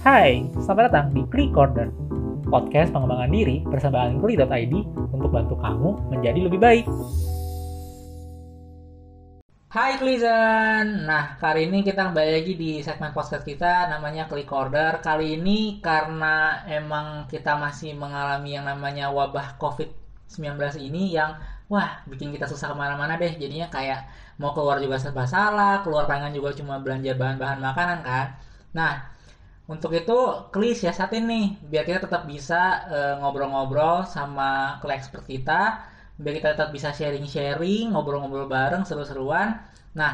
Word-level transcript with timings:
Hai, 0.00 0.48
selamat 0.56 0.88
datang 0.88 1.06
di 1.12 1.28
Klik 1.28 1.52
Corner, 1.52 1.92
podcast 2.48 2.88
pengembangan 2.88 3.36
diri 3.36 3.60
bersama 3.68 4.08
Ankli.id 4.08 4.72
untuk 5.12 5.28
bantu 5.28 5.60
kamu 5.60 6.08
menjadi 6.08 6.40
lebih 6.48 6.56
baik. 6.56 6.88
Hai 9.68 10.00
Klizen, 10.00 11.04
nah 11.04 11.36
kali 11.36 11.68
ini 11.68 11.84
kita 11.84 12.08
kembali 12.08 12.32
lagi 12.32 12.56
di 12.56 12.80
segmen 12.80 13.12
podcast 13.12 13.44
kita 13.44 13.92
namanya 13.92 14.24
Klik 14.24 14.48
Order. 14.48 15.04
Kali 15.04 15.36
ini 15.36 15.84
karena 15.84 16.64
emang 16.64 17.28
kita 17.28 17.60
masih 17.60 17.92
mengalami 17.92 18.56
yang 18.56 18.64
namanya 18.64 19.12
wabah 19.12 19.60
COVID-19 19.60 20.80
ini 20.80 21.12
yang 21.12 21.36
wah 21.68 22.00
bikin 22.08 22.32
kita 22.32 22.48
susah 22.48 22.72
ke 22.72 22.76
mana-mana 22.80 23.20
deh. 23.20 23.36
Jadinya 23.36 23.68
kayak 23.68 24.08
mau 24.40 24.56
keluar 24.56 24.80
juga 24.80 24.96
serba 24.96 25.28
salah, 25.28 25.84
keluar 25.84 26.08
tangan 26.08 26.32
juga 26.32 26.56
cuma 26.56 26.80
belanja 26.80 27.12
bahan-bahan 27.20 27.60
makanan 27.60 28.00
kan. 28.00 28.26
Nah, 28.72 29.19
untuk 29.70 29.94
itu, 29.94 30.18
Klis 30.50 30.82
ya 30.82 30.90
saat 30.90 31.14
ini 31.14 31.54
biar 31.62 31.86
kita 31.86 32.02
tetap 32.02 32.26
bisa 32.26 32.90
uh, 32.90 33.14
ngobrol-ngobrol 33.22 34.02
sama 34.02 34.82
klik 34.82 34.98
expert 34.98 35.22
kita, 35.30 35.86
biar 36.18 36.34
kita 36.42 36.48
tetap 36.58 36.74
bisa 36.74 36.90
sharing-sharing, 36.90 37.94
ngobrol-ngobrol 37.94 38.50
bareng, 38.50 38.82
seru-seruan. 38.82 39.62
Nah, 39.94 40.12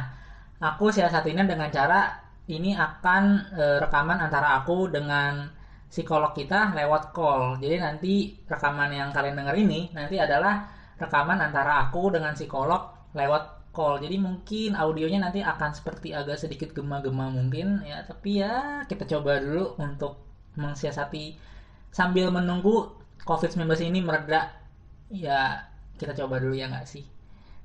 aku 0.60 0.92
saat 0.92 1.24
ini 1.24 1.40
dengan 1.48 1.72
cara 1.72 2.20
ini 2.52 2.76
akan 2.76 3.24
uh, 3.56 3.78
rekaman 3.80 4.20
antara 4.20 4.60
aku 4.60 4.92
dengan 4.92 5.48
psikolog 5.88 6.36
kita 6.36 6.76
lewat 6.76 7.16
call. 7.16 7.56
Jadi 7.56 7.76
nanti 7.80 8.14
rekaman 8.44 8.92
yang 8.92 9.08
kalian 9.08 9.40
dengar 9.40 9.56
ini 9.56 9.88
nanti 9.96 10.20
adalah 10.20 10.68
rekaman 11.00 11.40
antara 11.40 11.88
aku 11.88 12.12
dengan 12.12 12.36
psikolog 12.36 13.08
lewat 13.16 13.55
call. 13.76 14.00
Jadi 14.00 14.16
mungkin 14.16 14.72
audionya 14.72 15.20
nanti 15.20 15.44
akan 15.44 15.76
seperti 15.76 16.16
agak 16.16 16.40
sedikit 16.40 16.72
gema-gema 16.72 17.28
mungkin 17.28 17.84
ya, 17.84 18.00
tapi 18.08 18.40
ya 18.40 18.88
kita 18.88 19.04
coba 19.04 19.36
dulu 19.36 19.76
untuk 19.76 20.16
mensiasati 20.56 21.36
sambil 21.92 22.32
menunggu 22.32 22.88
COVID-19 23.28 23.68
ini 23.92 24.00
mereda. 24.00 24.48
Ya, 25.12 25.68
kita 26.00 26.16
coba 26.16 26.40
dulu 26.40 26.56
ya 26.56 26.72
nggak 26.72 26.88
sih? 26.88 27.04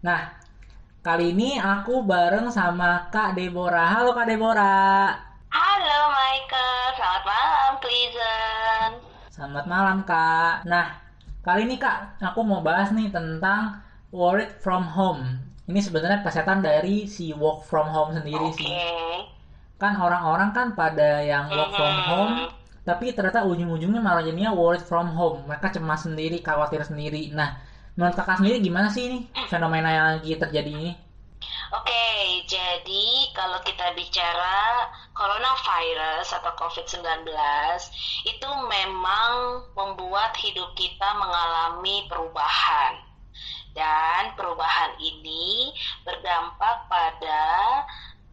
Nah, 0.03 0.35
kali 0.99 1.31
ini 1.31 1.55
aku 1.55 2.03
bareng 2.03 2.51
sama 2.51 3.07
Kak 3.07 3.39
Deborah. 3.39 3.87
Halo 3.95 4.11
Kak 4.11 4.27
Deborah. 4.27 5.15
Halo 5.47 5.99
Michael, 6.11 6.83
selamat 6.99 7.23
malam 7.23 7.71
Pleasant. 7.79 8.93
Selamat 9.31 9.65
malam 9.65 9.97
Kak. 10.03 10.67
Nah, 10.67 10.91
kali 11.39 11.63
ini 11.63 11.79
Kak, 11.79 12.19
aku 12.19 12.43
mau 12.43 12.59
bahas 12.59 12.91
nih 12.91 13.07
tentang 13.07 13.79
work 14.11 14.59
from 14.59 14.83
home 14.83 15.50
ini 15.69 15.79
sebenarnya 15.83 16.25
kesehatan 16.25 16.65
dari 16.65 17.05
si 17.05 17.35
work 17.35 17.67
from 17.67 17.89
home 17.91 18.17
sendiri 18.17 18.47
okay. 18.49 18.57
sih 18.57 18.73
kan 19.81 19.97
orang-orang 19.97 20.53
kan 20.53 20.67
pada 20.77 21.25
yang 21.25 21.49
work 21.49 21.73
from 21.73 21.89
mm-hmm. 21.89 22.09
home 22.09 22.35
tapi 22.81 23.13
ternyata 23.13 23.45
ujung-ujungnya 23.45 24.01
malah 24.01 24.25
jadinya 24.25 24.57
work 24.57 24.81
from 24.81 25.13
home. 25.13 25.45
Mereka 25.45 25.77
cemas 25.77 26.01
sendiri 26.01 26.41
khawatir 26.41 26.81
sendiri. 26.81 27.29
Nah 27.29 27.61
menurut 27.93 28.17
kakak 28.17 28.41
sendiri 28.41 28.57
gimana 28.57 28.89
sih 28.89 29.05
ini 29.05 29.17
fenomena 29.51 29.89
yang 29.93 30.05
lagi 30.17 30.33
terjadi 30.33 30.71
ini? 30.71 30.93
Oke, 31.71 31.87
okay, 31.87 32.43
jadi 32.51 33.05
kalau 33.31 33.57
kita 33.63 33.95
bicara 33.95 34.91
coronavirus 35.15 36.27
atau 36.41 36.51
COVID-19 36.59 37.25
itu 38.27 38.49
memang 38.67 39.63
membuat 39.73 40.35
hidup 40.37 40.75
kita 40.75 41.09
mengalami 41.15 42.05
perubahan 42.11 43.10
dan 43.71 44.35
perubahan 44.35 44.95
ini 44.99 45.71
berdampak 46.03 46.87
pada 46.91 47.43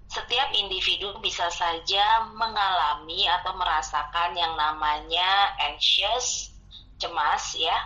setiap 0.09 0.49
individu 0.57 1.21
bisa 1.21 1.53
saja 1.53 2.25
mengalami 2.33 3.29
atau 3.29 3.53
merasakan 3.55 4.33
yang 4.33 4.57
namanya 4.57 5.53
anxious, 5.69 6.49
cemas 6.97 7.53
ya, 7.55 7.77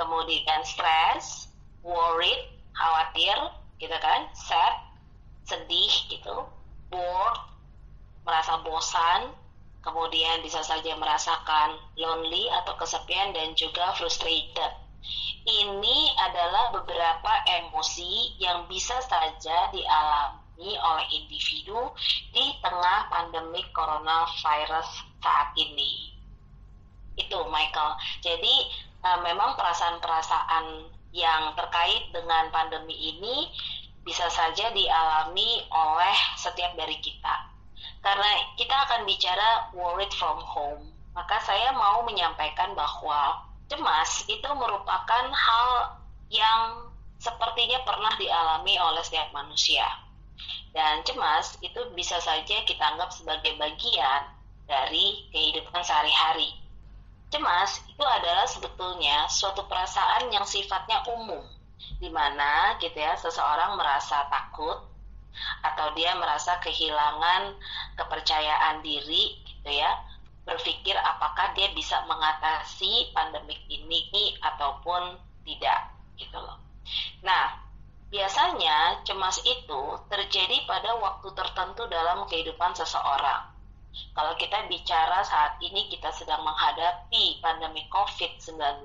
kemudian 0.00 0.64
stress, 0.64 1.52
worried, 1.84 2.48
khawatir, 2.72 3.36
gitu 3.76 3.96
kan, 4.00 4.24
sad, 4.32 4.74
sedih 5.44 5.92
gitu, 6.08 6.48
bored, 6.88 7.36
merasa 8.24 8.56
bosan, 8.64 9.36
kemudian 9.84 10.40
bisa 10.42 10.64
saja 10.64 10.96
merasakan 10.96 11.76
lonely 11.94 12.48
atau 12.64 12.74
kesepian 12.80 13.36
dan 13.36 13.52
juga 13.52 13.92
frustrated 13.94 14.85
ini 15.46 16.10
adalah 16.18 16.74
beberapa 16.74 17.32
emosi 17.46 18.34
yang 18.42 18.66
bisa 18.66 18.98
saja 19.06 19.70
dialami 19.70 20.74
oleh 20.74 21.06
individu 21.14 21.94
di 22.34 22.44
tengah 22.58 23.06
pandemi 23.06 23.62
coronavirus 23.70 25.06
saat 25.22 25.54
ini. 25.54 26.10
Itu 27.14 27.46
Michael. 27.46 27.94
Jadi 28.20 28.54
uh, 29.06 29.22
memang 29.22 29.54
perasaan-perasaan 29.54 30.90
yang 31.14 31.54
terkait 31.54 32.10
dengan 32.10 32.50
pandemi 32.50 33.16
ini 33.16 33.48
bisa 34.02 34.26
saja 34.30 34.70
dialami 34.74 35.62
oleh 35.70 36.16
setiap 36.38 36.74
dari 36.74 36.98
kita. 36.98 37.54
Karena 38.02 38.54
kita 38.54 38.74
akan 38.86 39.02
bicara 39.02 39.70
worried 39.74 40.12
from 40.14 40.38
home, 40.42 40.94
maka 41.14 41.42
saya 41.42 41.74
mau 41.74 42.06
menyampaikan 42.06 42.74
bahwa 42.78 43.46
cemas 43.66 44.24
itu 44.30 44.48
merupakan 44.54 45.24
hal 45.30 45.98
yang 46.30 46.90
sepertinya 47.18 47.82
pernah 47.82 48.12
dialami 48.14 48.78
oleh 48.78 49.02
setiap 49.02 49.32
manusia. 49.34 49.86
Dan 50.70 51.00
cemas 51.08 51.56
itu 51.64 51.80
bisa 51.96 52.20
saja 52.20 52.62
kita 52.68 52.84
anggap 52.84 53.08
sebagai 53.08 53.56
bagian 53.56 54.22
dari 54.68 55.26
kehidupan 55.32 55.80
sehari-hari. 55.80 56.52
Cemas 57.32 57.82
itu 57.90 58.04
adalah 58.04 58.46
sebetulnya 58.46 59.26
suatu 59.26 59.66
perasaan 59.66 60.30
yang 60.30 60.46
sifatnya 60.46 61.02
umum, 61.10 61.42
di 61.98 62.12
mana 62.12 62.76
gitu 62.78 62.94
ya 62.94 63.18
seseorang 63.18 63.74
merasa 63.74 64.28
takut 64.30 64.84
atau 65.64 65.92
dia 65.92 66.16
merasa 66.16 66.56
kehilangan 66.62 67.56
kepercayaan 67.98 68.80
diri 68.80 69.36
gitu 69.44 69.70
ya 69.72 69.90
berpikir 70.46 70.94
apakah 70.94 71.50
dia 71.58 71.74
bisa 71.74 72.06
mengatasi 72.06 73.10
pandemik 73.10 73.58
ini 73.66 74.38
ataupun 74.40 75.18
tidak 75.42 75.90
gitu 76.14 76.38
loh. 76.38 76.56
Nah, 77.26 77.66
biasanya 78.08 79.02
cemas 79.02 79.42
itu 79.42 79.82
terjadi 80.06 80.62
pada 80.70 80.94
waktu 81.02 81.28
tertentu 81.34 81.90
dalam 81.90 82.24
kehidupan 82.30 82.72
seseorang. 82.78 83.52
Kalau 84.12 84.36
kita 84.36 84.68
bicara 84.68 85.24
saat 85.24 85.56
ini 85.64 85.88
kita 85.88 86.12
sedang 86.12 86.44
menghadapi 86.44 87.40
pandemi 87.40 87.88
COVID-19, 87.88 88.84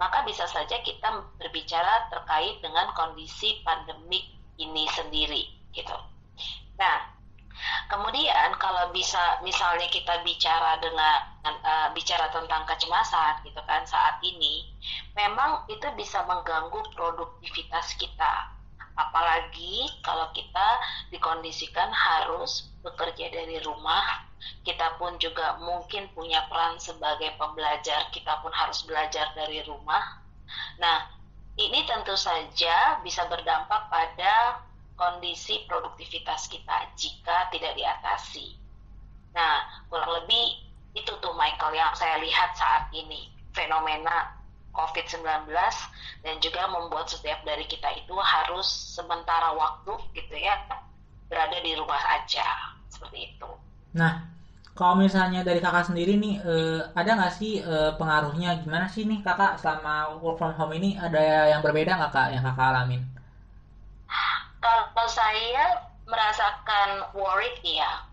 maka 0.00 0.18
bisa 0.24 0.48
saja 0.48 0.80
kita 0.80 1.22
berbicara 1.36 2.08
terkait 2.08 2.56
dengan 2.64 2.88
kondisi 2.96 3.60
pandemik 3.60 4.32
ini 4.56 4.84
sendiri 4.96 5.44
gitu. 5.76 5.96
Nah, 6.80 7.19
Kemudian 7.90 8.54
kalau 8.56 8.94
bisa 8.94 9.42
misalnya 9.42 9.86
kita 9.90 10.22
bicara 10.22 10.78
dengan 10.78 11.18
uh, 11.44 11.88
bicara 11.92 12.30
tentang 12.30 12.64
kecemasan 12.64 13.42
gitu 13.44 13.60
kan 13.66 13.82
saat 13.84 14.22
ini, 14.22 14.70
memang 15.18 15.66
itu 15.66 15.84
bisa 15.98 16.22
mengganggu 16.24 16.80
produktivitas 16.94 17.98
kita. 17.98 18.54
Apalagi 18.98 19.88
kalau 20.04 20.28
kita 20.36 20.68
dikondisikan 21.08 21.88
harus 21.88 22.68
bekerja 22.84 23.32
dari 23.32 23.56
rumah, 23.64 24.24
kita 24.64 24.96
pun 24.96 25.16
juga 25.20 25.56
mungkin 25.60 26.08
punya 26.12 26.44
peran 26.48 26.76
sebagai 26.76 27.32
pembelajar, 27.36 28.08
kita 28.12 28.40
pun 28.44 28.52
harus 28.52 28.84
belajar 28.84 29.32
dari 29.32 29.64
rumah. 29.64 30.20
Nah, 30.80 31.08
ini 31.60 31.84
tentu 31.84 32.16
saja 32.16 33.00
bisa 33.04 33.28
berdampak 33.28 33.88
pada 33.92 34.64
kondisi 35.00 35.64
produktivitas 35.64 36.44
kita 36.52 36.92
jika 36.92 37.48
tidak 37.48 37.72
diatasi. 37.72 38.52
Nah, 39.32 39.64
kurang 39.88 40.12
lebih 40.20 40.68
itu 40.92 41.08
tuh 41.24 41.32
Michael 41.40 41.72
yang 41.72 41.96
saya 41.96 42.20
lihat 42.20 42.52
saat 42.52 42.92
ini 42.92 43.32
fenomena 43.56 44.36
COVID-19 44.76 45.48
dan 46.22 46.34
juga 46.44 46.68
membuat 46.68 47.08
setiap 47.08 47.40
dari 47.48 47.64
kita 47.64 47.88
itu 47.96 48.12
harus 48.20 48.68
sementara 48.68 49.56
waktu 49.56 49.96
gitu 50.12 50.36
ya 50.36 50.54
berada 51.32 51.58
di 51.64 51.72
rumah 51.74 51.98
aja 52.20 52.76
seperti 52.92 53.34
itu. 53.34 53.50
Nah, 53.96 54.26
kalau 54.74 54.98
misalnya 54.98 55.42
dari 55.42 55.58
kakak 55.62 55.90
sendiri 55.90 56.18
nih 56.18 56.34
eh, 56.42 56.80
ada 56.94 57.10
nggak 57.18 57.34
sih 57.34 57.62
eh, 57.62 57.92
pengaruhnya 57.98 58.62
gimana 58.62 58.86
sih 58.86 59.06
nih 59.06 59.22
kakak 59.22 59.58
selama 59.58 60.20
work 60.22 60.38
from 60.38 60.54
home 60.54 60.74
ini 60.74 60.94
ada 60.98 61.50
yang 61.50 61.62
berbeda 61.62 61.98
nggak 61.98 62.12
kak 62.12 62.28
yang 62.34 62.42
kakak 62.44 62.66
alamin? 62.74 63.02
Kalau 64.60 65.08
saya 65.08 65.90
merasakan 66.04 67.16
worried 67.16 67.58
ya. 67.64 68.04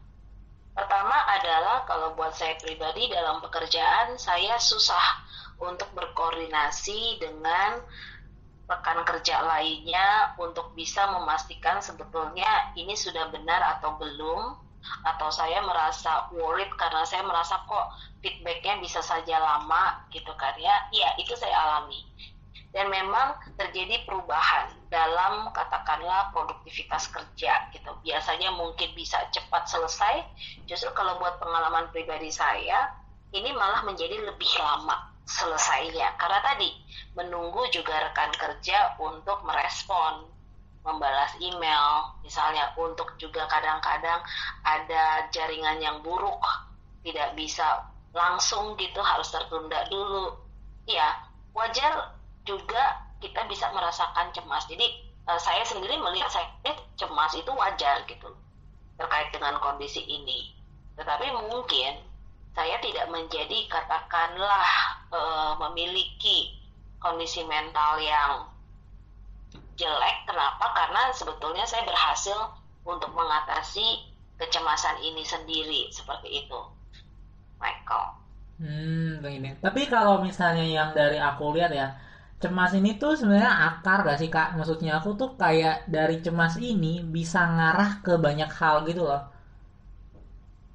Pertama 0.77 1.17
adalah 1.33 1.83
kalau 1.89 2.13
buat 2.13 2.31
saya 2.38 2.53
pribadi 2.61 3.09
dalam 3.09 3.41
pekerjaan 3.41 4.15
saya 4.15 4.61
susah 4.61 5.25
untuk 5.57 5.89
berkoordinasi 5.97 7.17
dengan 7.17 7.81
rekan 8.67 9.01
kerja 9.07 9.41
lainnya 9.41 10.38
untuk 10.38 10.75
bisa 10.77 11.07
memastikan 11.09 11.79
sebetulnya 11.79 12.75
ini 12.75 12.93
sudah 12.93 13.31
benar 13.31 13.79
atau 13.79 13.95
belum 13.97 14.59
atau 15.07 15.29
saya 15.31 15.63
merasa 15.63 16.29
worried 16.35 16.69
karena 16.75 17.03
saya 17.07 17.23
merasa 17.23 17.63
kok 17.63 17.88
feedbacknya 18.21 18.79
bisa 18.83 19.00
saja 19.00 19.39
lama 19.39 20.03
gitu 20.11 20.31
kan 20.35 20.53
ya 20.59 20.83
iya 20.91 21.15
itu 21.19 21.31
saya 21.35 21.55
alami 21.55 22.03
dan 22.75 22.94
memang 22.94 23.33
terjadi 23.57 24.06
perubahan 24.06 24.69
dalam 24.92 25.50
katakanlah 25.51 26.30
produktivitas 26.36 27.09
kerja 27.09 27.71
gitu. 27.74 27.92
Biasanya 28.04 28.54
mungkin 28.54 28.92
bisa 28.94 29.18
cepat 29.33 29.65
selesai. 29.65 30.24
Justru 30.69 30.92
kalau 30.94 31.18
buat 31.18 31.39
pengalaman 31.42 31.89
pribadi 31.89 32.30
saya 32.30 32.92
ini 33.33 33.51
malah 33.56 33.83
menjadi 33.83 34.19
lebih 34.24 34.51
lama 34.59 35.12
selesainya. 35.27 36.15
Karena 36.15 36.39
tadi 36.44 36.69
menunggu 37.18 37.68
juga 37.74 37.98
rekan 38.12 38.31
kerja 38.36 38.95
untuk 39.01 39.44
merespon 39.44 40.27
membalas 40.88 41.36
email. 41.44 42.15
Misalnya 42.24 42.71
untuk 42.80 43.19
juga 43.19 43.44
kadang-kadang 43.51 44.24
ada 44.63 45.27
jaringan 45.36 45.83
yang 45.83 46.00
buruk 46.00 46.39
tidak 47.03 47.36
bisa 47.36 47.88
langsung 48.15 48.75
gitu 48.80 49.00
harus 49.03 49.27
tertunda 49.27 49.83
dulu. 49.92 50.36
Ya 50.88 51.19
wajar 51.51 52.16
juga 52.47 53.03
kita 53.19 53.44
bisa 53.51 53.67
merasakan 53.75 54.31
cemas 54.31 54.63
jadi 54.71 54.88
uh, 55.27 55.38
saya 55.38 55.61
sendiri 55.67 55.99
melihat 55.99 56.31
saya 56.31 56.47
cemas 56.95 57.35
itu 57.35 57.51
wajar 57.51 58.01
gitu 58.07 58.31
terkait 58.97 59.29
dengan 59.35 59.59
kondisi 59.59 60.01
ini 60.07 60.55
tetapi 60.97 61.29
mungkin 61.35 62.01
saya 62.57 62.81
tidak 62.81 63.05
menjadi 63.13 63.69
katakanlah 63.69 64.65
uh, 65.13 65.53
memiliki 65.69 66.57
kondisi 66.97 67.45
mental 67.45 68.01
yang 68.01 68.50
jelek. 69.77 70.25
Kenapa? 70.25 70.73
Karena 70.73 71.13
sebetulnya 71.13 71.69
saya 71.69 71.85
berhasil 71.85 72.57
untuk 72.81 73.13
mengatasi 73.13 74.09
kecemasan 74.41 74.97
ini 75.05 75.21
sendiri 75.21 75.93
seperti 75.93 76.45
itu, 76.45 76.59
Michael. 77.61 78.17
Hmm, 78.57 79.21
begini. 79.21 79.53
Tapi 79.61 79.85
kalau 79.85 80.25
misalnya 80.25 80.65
yang 80.65 80.89
dari 80.97 81.21
aku 81.21 81.53
lihat 81.53 81.69
ya, 81.69 81.93
cemas 82.38 82.72
ini 82.78 83.01
tuh 83.01 83.18
sebenarnya 83.18 83.54
akar 83.74 84.06
gak 84.06 84.19
sih 84.22 84.30
kak? 84.30 84.54
Maksudnya 84.57 85.01
aku 85.01 85.18
tuh 85.18 85.34
kayak 85.36 85.89
dari 85.89 86.22
cemas 86.22 86.56
ini 86.62 87.01
bisa 87.01 87.42
ngarah 87.45 88.01
ke 88.06 88.13
banyak 88.22 88.51
hal 88.54 88.86
gitu 88.86 89.04
loh. 89.10 89.22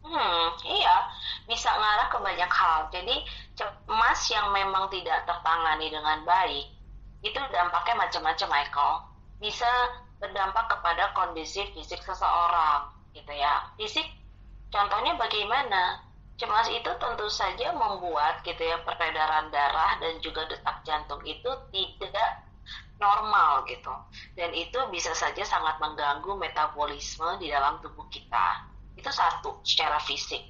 Hmm, 0.03 0.47
iya, 0.67 0.97
bisa 1.47 1.71
ngarah 1.71 2.09
ke 2.11 2.19
banyak 2.19 2.51
hal. 2.51 2.91
Jadi 2.91 3.17
cemas 3.55 4.21
yang 4.33 4.51
memang 4.51 4.91
tidak 4.91 5.23
tertangani 5.29 5.89
dengan 5.93 6.25
baik 6.27 6.67
itu 7.23 7.39
dampaknya 7.55 7.95
macam-macam 8.03 8.49
Michael 8.51 8.95
bisa 9.39 9.71
berdampak 10.19 10.67
kepada 10.71 11.15
kondisi 11.15 11.63
fisik 11.75 12.03
seseorang 12.03 12.91
gitu 13.15 13.31
ya 13.31 13.71
fisik 13.79 14.07
contohnya 14.75 15.15
bagaimana 15.15 16.03
cemas 16.41 16.69
itu 16.73 16.91
tentu 16.99 17.27
saja 17.29 17.71
membuat 17.77 18.41
gitu 18.43 18.61
ya 18.61 18.81
peredaran 18.83 19.53
darah 19.53 20.01
dan 20.01 20.19
juga 20.25 20.49
detak 20.49 20.83
jantung 20.83 21.21
itu 21.23 21.51
tidak 21.71 22.31
normal 23.03 23.67
gitu. 23.67 23.93
Dan 24.39 24.55
itu 24.55 24.79
bisa 24.95 25.13
saja 25.13 25.43
sangat 25.43 25.83
mengganggu 25.83 26.39
metabolisme 26.39 27.39
di 27.43 27.51
dalam 27.51 27.83
tubuh 27.83 28.07
kita. 28.09 28.67
Itu 28.95 29.11
satu 29.11 29.61
secara 29.67 29.99
fisik. 30.03 30.43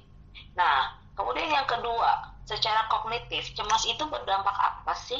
Nah 0.53 0.93
kemudian 1.17 1.49
yang 1.49 1.67
kedua 1.69 2.33
secara 2.45 2.87
kognitif 2.91 3.53
cemas 3.57 3.83
itu 3.89 4.03
berdampak 4.05 4.53
apa 4.53 4.93
sih? 4.97 5.19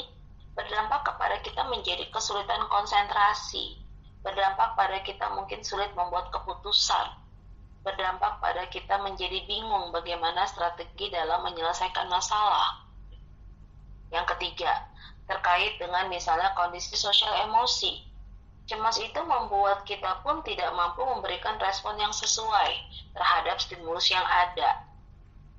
Berdampak 0.54 1.02
kepada 1.02 1.42
kita 1.42 1.66
menjadi 1.66 2.06
kesulitan 2.14 2.62
konsentrasi, 2.70 3.74
berdampak 4.22 4.78
pada 4.78 5.02
kita 5.02 5.26
mungkin 5.34 5.66
sulit 5.66 5.90
membuat 5.98 6.30
keputusan, 6.30 7.10
berdampak 7.84 8.40
pada 8.40 8.64
kita 8.72 8.96
menjadi 9.04 9.44
bingung 9.44 9.92
bagaimana 9.92 10.48
strategi 10.48 11.12
dalam 11.12 11.44
menyelesaikan 11.44 12.08
masalah. 12.08 12.88
Yang 14.08 14.34
ketiga, 14.36 14.88
terkait 15.28 15.76
dengan 15.76 16.08
misalnya 16.08 16.56
kondisi 16.56 16.96
sosial 16.96 17.44
emosi. 17.44 18.10
Cemas 18.64 18.96
itu 18.96 19.20
membuat 19.20 19.84
kita 19.84 20.24
pun 20.24 20.40
tidak 20.40 20.72
mampu 20.72 21.04
memberikan 21.04 21.60
respon 21.60 22.00
yang 22.00 22.16
sesuai 22.16 22.72
terhadap 23.12 23.60
stimulus 23.60 24.08
yang 24.08 24.24
ada. 24.24 24.88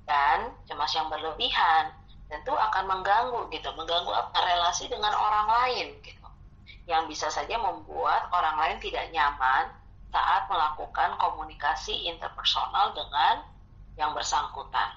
Dan 0.02 0.50
cemas 0.66 0.90
yang 0.98 1.06
berlebihan 1.06 1.94
tentu 2.26 2.50
akan 2.50 2.84
mengganggu 2.90 3.46
gitu 3.54 3.70
mengganggu 3.78 4.10
apa 4.10 4.38
relasi 4.42 4.90
dengan 4.90 5.14
orang 5.14 5.46
lain 5.46 5.94
gitu 6.02 6.26
yang 6.86 7.06
bisa 7.06 7.30
saja 7.30 7.54
membuat 7.58 8.30
orang 8.34 8.58
lain 8.58 8.76
tidak 8.82 9.10
nyaman 9.14 9.70
saat 10.10 10.48
melakukan 10.48 11.18
komunikasi 11.18 12.08
interpersonal 12.08 12.94
dengan 12.94 13.44
yang 13.96 14.12
bersangkutan. 14.12 14.92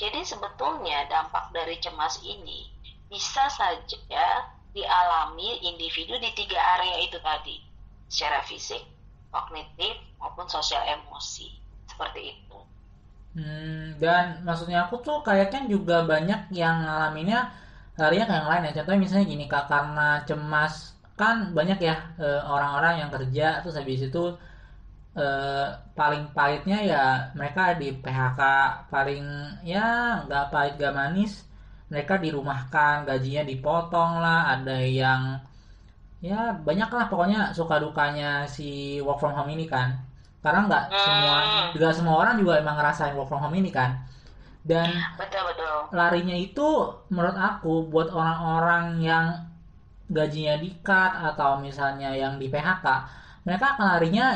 Jadi 0.00 0.24
sebetulnya 0.24 1.04
dampak 1.12 1.52
dari 1.52 1.76
cemas 1.78 2.20
ini 2.24 2.72
bisa 3.08 3.48
saja 3.52 4.24
dialami 4.72 5.64
individu 5.64 6.16
di 6.20 6.30
tiga 6.36 6.60
area 6.78 7.04
itu 7.04 7.16
tadi 7.20 7.60
secara 8.08 8.40
fisik 8.44 8.80
kognitif 9.28 9.96
maupun 10.16 10.48
sosial 10.48 10.80
emosi. 10.88 11.52
Seperti 11.88 12.20
itu. 12.36 12.58
Hmm, 13.36 13.94
dan 14.00 14.42
maksudnya 14.42 14.88
aku 14.88 14.98
tuh 15.04 15.20
kayaknya 15.20 15.68
juga 15.68 16.02
banyak 16.02 16.50
yang 16.50 16.84
ngalaminnya 16.84 17.52
larinya 17.98 18.26
kayak 18.26 18.40
yang 18.40 18.50
lain 18.50 18.66
ya. 18.70 18.72
Contohnya 18.80 19.00
misalnya 19.02 19.26
gini 19.28 19.44
kak, 19.50 19.66
karena 19.68 20.08
cemas 20.24 20.97
kan 21.20 21.50
banyak 21.52 21.78
ya 21.82 21.96
eh, 22.22 22.40
orang-orang 22.46 23.04
yang 23.04 23.10
kerja 23.10 23.60
terus 23.60 23.76
habis 23.76 24.06
itu 24.06 24.24
eh, 25.18 25.66
paling 25.98 26.30
pahitnya 26.32 26.78
ya 26.86 27.04
mereka 27.34 27.74
di 27.76 27.92
PHK 27.92 28.40
paling 28.92 29.24
ya 29.66 30.22
nggak 30.24 30.44
pahit 30.54 30.74
gak 30.78 30.94
manis 30.94 31.48
mereka 31.88 32.20
dirumahkan 32.20 33.08
gajinya 33.08 33.42
dipotong 33.48 34.20
lah 34.20 34.54
ada 34.54 34.76
yang 34.84 35.40
ya 36.18 36.50
banyak 36.66 36.90
lah 36.90 37.06
pokoknya 37.06 37.54
suka 37.54 37.78
dukanya 37.78 38.44
si 38.44 38.98
work 39.00 39.22
from 39.22 39.34
home 39.34 39.50
ini 39.54 39.64
kan. 39.64 39.96
Karena 40.38 40.68
nggak 40.70 40.84
semua 40.94 41.36
juga 41.74 41.88
hmm. 41.90 41.96
semua 41.98 42.14
orang 42.22 42.34
juga 42.38 42.52
emang 42.62 42.76
ngerasain 42.78 43.14
work 43.16 43.28
from 43.30 43.42
home 43.42 43.58
ini 43.58 43.70
kan. 43.72 44.04
Dan 44.68 44.92
betul 45.16 45.42
betul. 45.48 45.96
larinya 45.96 46.36
itu 46.36 46.68
menurut 47.08 47.36
aku 47.40 47.88
buat 47.88 48.12
orang-orang 48.12 49.00
yang 49.00 49.26
gajinya 50.08 50.54
di 50.62 50.70
cut 50.86 51.12
atau 51.28 51.60
misalnya 51.60 52.10
yang 52.16 52.40
di 52.40 52.46
PHK 52.52 52.86
mereka 53.46 53.66
akan 53.76 53.86
larinya 53.96 54.26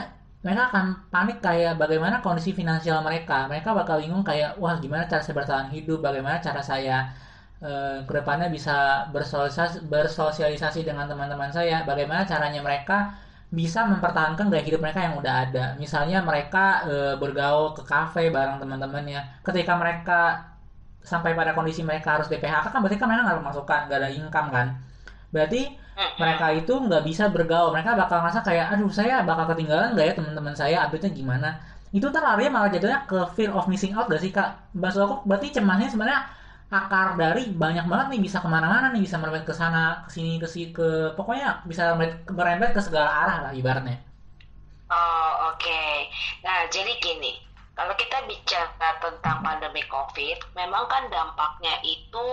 mereka 0.42 0.62
akan 0.70 0.84
panik 1.12 1.38
kayak 1.38 1.78
bagaimana 1.82 2.18
kondisi 2.24 2.50
finansial 2.52 2.98
mereka 3.06 3.46
mereka 3.50 3.70
bakal 3.72 3.96
bingung 4.02 4.24
kayak 4.26 4.58
wah 4.62 4.76
gimana 4.82 5.04
cara 5.10 5.22
saya 5.24 5.36
bertahan 5.38 5.68
hidup 5.74 5.98
bagaimana 6.02 6.36
cara 6.42 6.60
saya 6.60 6.96
eh, 7.62 8.02
ke 8.06 8.12
depannya 8.18 8.48
bisa 8.50 9.06
bersosialisasi, 9.14 9.86
bersosialisasi 9.86 10.80
dengan 10.88 11.06
teman-teman 11.10 11.50
saya 11.54 11.86
bagaimana 11.86 12.22
caranya 12.26 12.60
mereka 12.60 13.14
bisa 13.52 13.84
mempertahankan 13.84 14.48
gaya 14.48 14.64
hidup 14.64 14.80
mereka 14.80 15.00
yang 15.04 15.14
udah 15.20 15.34
ada. 15.44 15.64
Misalnya 15.76 16.24
mereka 16.24 16.88
e, 16.88 16.94
bergaul 17.20 17.76
ke 17.76 17.84
kafe 17.84 18.32
bareng 18.32 18.56
teman-temannya. 18.56 19.44
Ketika 19.44 19.76
mereka 19.76 20.40
sampai 21.04 21.36
pada 21.36 21.52
kondisi 21.52 21.84
mereka 21.84 22.16
harus 22.16 22.32
DPHK 22.32 22.72
kan 22.72 22.80
berarti 22.80 22.96
kan 22.96 23.06
mereka 23.12 23.22
nggak 23.28 23.38
pemasukan, 23.44 23.80
nggak 23.86 23.98
ada 24.00 24.10
income 24.10 24.48
kan. 24.56 24.66
Berarti 25.32 25.72
mereka 26.20 26.52
itu 26.52 26.72
nggak 26.76 27.02
bisa 27.08 27.26
bergaul. 27.32 27.72
Mereka 27.72 27.96
bakal 27.96 28.22
ngerasa 28.22 28.44
kayak, 28.44 28.76
aduh 28.76 28.92
saya 28.92 29.24
bakal 29.24 29.50
ketinggalan 29.50 29.96
nggak 29.96 30.06
ya 30.06 30.14
teman-teman 30.14 30.54
saya, 30.54 30.76
update-nya 30.86 31.12
gimana. 31.16 31.48
Itu 31.92 32.08
ntar 32.08 32.24
malah 32.24 32.72
jadinya 32.72 33.04
ke 33.04 33.18
fear 33.36 33.52
of 33.52 33.68
missing 33.68 33.92
out 33.92 34.08
gak 34.08 34.20
sih 34.20 34.32
kak? 34.32 34.72
Maksud 34.72 35.00
aku 35.04 35.14
berarti 35.28 35.52
cemasnya 35.52 35.92
sebenarnya 35.92 36.24
akar 36.72 37.20
dari 37.20 37.52
banyak 37.52 37.84
banget 37.84 38.16
nih 38.16 38.20
bisa 38.24 38.40
ke 38.40 38.48
mana-mana 38.48 38.88
nih 38.96 39.04
bisa 39.04 39.20
merembet 39.20 39.44
ke 39.44 39.52
sana 39.52 40.08
ke 40.08 40.10
sini 40.16 40.40
ke 40.40 40.48
sini 40.48 40.72
ke 40.72 41.12
pokoknya 41.12 41.60
bisa 41.68 41.92
merembet 42.32 42.72
ke 42.72 42.80
segala 42.80 43.12
arah 43.12 43.36
lah 43.44 43.52
ibaratnya. 43.52 44.00
Oh 44.88 45.52
oke. 45.52 45.60
Okay. 45.60 46.08
Nah 46.40 46.64
jadi 46.72 46.96
gini 46.96 47.36
kalau 47.76 47.92
kita 47.96 48.24
bicara 48.24 48.88
tentang 49.04 49.44
pandemi 49.44 49.84
COVID, 49.88 50.56
memang 50.56 50.88
kan 50.88 51.08
dampaknya 51.12 51.76
itu 51.84 52.26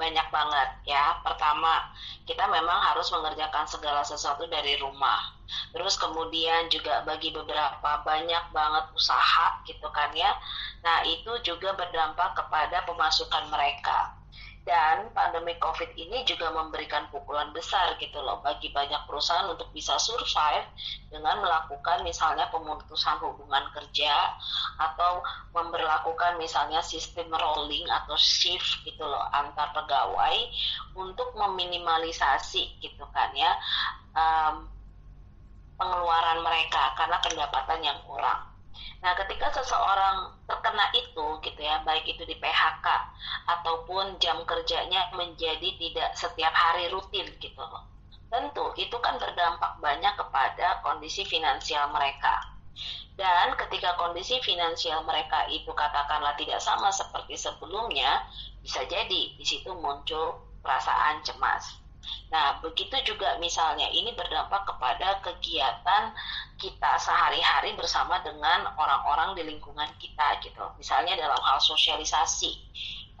banyak 0.00 0.24
banget 0.32 0.68
ya. 0.88 1.20
Pertama, 1.20 1.92
kita 2.24 2.48
memang 2.48 2.80
harus 2.88 3.12
mengerjakan 3.12 3.68
segala 3.68 4.00
sesuatu 4.00 4.48
dari 4.48 4.80
rumah. 4.80 5.36
Terus 5.76 6.00
kemudian 6.00 6.72
juga 6.72 7.04
bagi 7.04 7.28
beberapa 7.36 8.00
banyak 8.00 8.44
banget 8.56 8.84
usaha 8.96 9.60
gitu 9.68 9.92
kan 9.92 10.08
ya. 10.16 10.32
Nah, 10.80 11.04
itu 11.04 11.36
juga 11.44 11.76
berdampak 11.76 12.32
kepada 12.32 12.88
pemasukan 12.88 13.52
mereka 13.52 14.19
dan 14.68 15.08
pandemi 15.16 15.56
COVID 15.56 15.96
ini 15.96 16.20
juga 16.28 16.52
memberikan 16.52 17.08
pukulan 17.08 17.48
besar 17.56 17.96
gitu 17.96 18.20
loh 18.20 18.44
bagi 18.44 18.68
banyak 18.70 19.08
perusahaan 19.08 19.48
untuk 19.48 19.72
bisa 19.72 19.96
survive 19.96 20.68
dengan 21.08 21.40
melakukan 21.40 22.04
misalnya 22.04 22.44
pemutusan 22.52 23.16
hubungan 23.24 23.64
kerja 23.72 24.12
atau 24.76 25.24
memperlakukan 25.56 26.36
misalnya 26.36 26.84
sistem 26.84 27.32
rolling 27.32 27.88
atau 27.88 28.14
shift 28.20 28.84
gitu 28.84 29.00
loh 29.00 29.24
antar 29.32 29.72
pegawai 29.72 30.36
untuk 30.92 31.32
meminimalisasi 31.32 32.84
gitu 32.84 33.04
kan 33.16 33.32
ya 33.32 33.56
um, 34.12 34.68
pengeluaran 35.80 36.44
mereka 36.44 36.92
karena 37.00 37.16
pendapatan 37.24 37.80
yang 37.80 37.98
kurang. 38.04 38.49
Nah, 39.00 39.16
ketika 39.16 39.48
seseorang 39.56 40.36
terkena 40.44 40.92
itu 40.92 41.26
gitu 41.40 41.60
ya, 41.60 41.80
baik 41.88 42.04
itu 42.04 42.22
di 42.28 42.36
PHK 42.36 42.86
ataupun 43.48 44.20
jam 44.20 44.44
kerjanya 44.44 45.08
menjadi 45.16 45.68
tidak 45.80 46.10
setiap 46.12 46.52
hari 46.52 46.92
rutin 46.92 47.24
gitu 47.40 47.60
loh. 47.60 47.88
Tentu 48.30 48.76
itu 48.76 48.94
kan 49.00 49.16
berdampak 49.16 49.80
banyak 49.80 50.14
kepada 50.14 50.84
kondisi 50.84 51.24
finansial 51.24 51.90
mereka. 51.90 52.44
Dan 53.16 53.56
ketika 53.56 53.96
kondisi 53.98 54.38
finansial 54.44 55.02
mereka 55.04 55.48
itu 55.50 55.68
katakanlah 55.72 56.36
tidak 56.36 56.60
sama 56.62 56.92
seperti 56.92 57.36
sebelumnya, 57.36 58.24
bisa 58.60 58.84
jadi 58.86 59.36
di 59.36 59.44
situ 59.44 59.72
muncul 59.76 60.40
perasaan 60.60 61.24
cemas. 61.24 61.79
Nah, 62.30 62.62
begitu 62.62 62.94
juga 63.02 63.36
misalnya 63.42 63.90
ini 63.90 64.14
berdampak 64.14 64.62
kepada 64.62 65.18
kegiatan 65.18 66.14
kita 66.56 66.92
sehari-hari 67.02 67.74
bersama 67.74 68.22
dengan 68.22 68.70
orang-orang 68.78 69.34
di 69.34 69.42
lingkungan 69.50 69.90
kita 69.98 70.38
gitu. 70.38 70.62
Misalnya 70.78 71.18
dalam 71.18 71.38
hal 71.42 71.58
sosialisasi. 71.58 72.54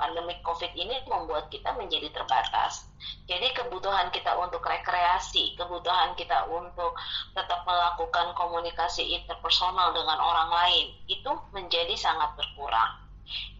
Pandemi 0.00 0.32
COVID 0.40 0.72
ini 0.80 0.96
membuat 1.12 1.52
kita 1.52 1.76
menjadi 1.76 2.08
terbatas. 2.08 2.88
Jadi 3.28 3.52
kebutuhan 3.52 4.08
kita 4.08 4.32
untuk 4.40 4.64
rekreasi, 4.64 5.52
kebutuhan 5.60 6.16
kita 6.16 6.48
untuk 6.48 6.96
tetap 7.36 7.68
melakukan 7.68 8.32
komunikasi 8.32 9.04
interpersonal 9.20 9.92
dengan 9.92 10.16
orang 10.16 10.48
lain 10.48 10.86
itu 11.04 11.28
menjadi 11.52 11.92
sangat 12.00 12.32
berkurang. 12.32 12.96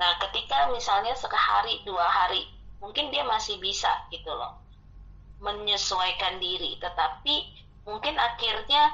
Nah, 0.00 0.16
ketika 0.16 0.72
misalnya 0.72 1.12
sehari 1.12 1.84
dua 1.84 2.08
hari, 2.08 2.48
mungkin 2.80 3.12
dia 3.12 3.20
masih 3.28 3.60
bisa 3.60 3.92
gitu 4.08 4.32
loh 4.32 4.59
menyesuaikan 5.40 6.38
diri. 6.38 6.76
Tetapi 6.78 7.35
mungkin 7.88 8.14
akhirnya 8.20 8.92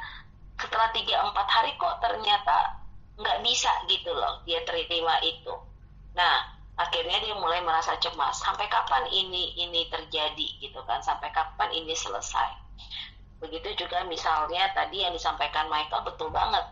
setelah 0.57 0.89
tiga 0.97 1.21
empat 1.21 1.47
hari 1.53 1.77
kok 1.77 2.01
ternyata 2.01 2.81
nggak 3.21 3.39
bisa 3.45 3.69
gitu 3.91 4.15
loh 4.15 4.41
dia 4.49 4.63
terima 4.65 5.21
itu. 5.21 5.53
Nah 6.17 6.57
akhirnya 6.79 7.19
dia 7.21 7.35
mulai 7.37 7.61
merasa 7.61 7.99
cemas. 8.01 8.41
Sampai 8.41 8.71
kapan 8.71 9.05
ini 9.11 9.53
ini 9.59 9.91
terjadi 9.91 10.47
gitu 10.63 10.81
kan? 10.87 11.03
Sampai 11.03 11.29
kapan 11.35 11.73
ini 11.75 11.93
selesai? 11.93 12.65
Begitu 13.37 13.85
juga 13.85 14.01
misalnya 14.09 14.73
tadi 14.73 15.05
yang 15.05 15.13
disampaikan 15.13 15.69
Michael 15.69 16.09
betul 16.09 16.33
banget. 16.33 16.65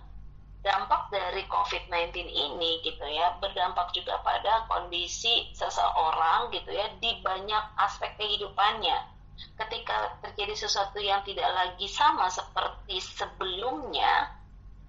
Dampak 0.64 1.12
dari 1.12 1.44
COVID-19 1.44 2.24
ini 2.24 2.80
gitu 2.80 3.04
ya 3.04 3.36
berdampak 3.36 3.92
juga 3.92 4.16
pada 4.24 4.64
kondisi 4.64 5.52
seseorang 5.52 6.48
gitu 6.56 6.72
ya 6.72 6.88
di 7.04 7.20
banyak 7.20 7.64
aspek 7.76 8.16
kehidupannya 8.16 9.13
ketika 9.34 10.18
terjadi 10.22 10.54
sesuatu 10.66 10.98
yang 10.98 11.22
tidak 11.22 11.46
lagi 11.54 11.86
sama 11.86 12.26
seperti 12.30 12.98
sebelumnya, 13.02 14.30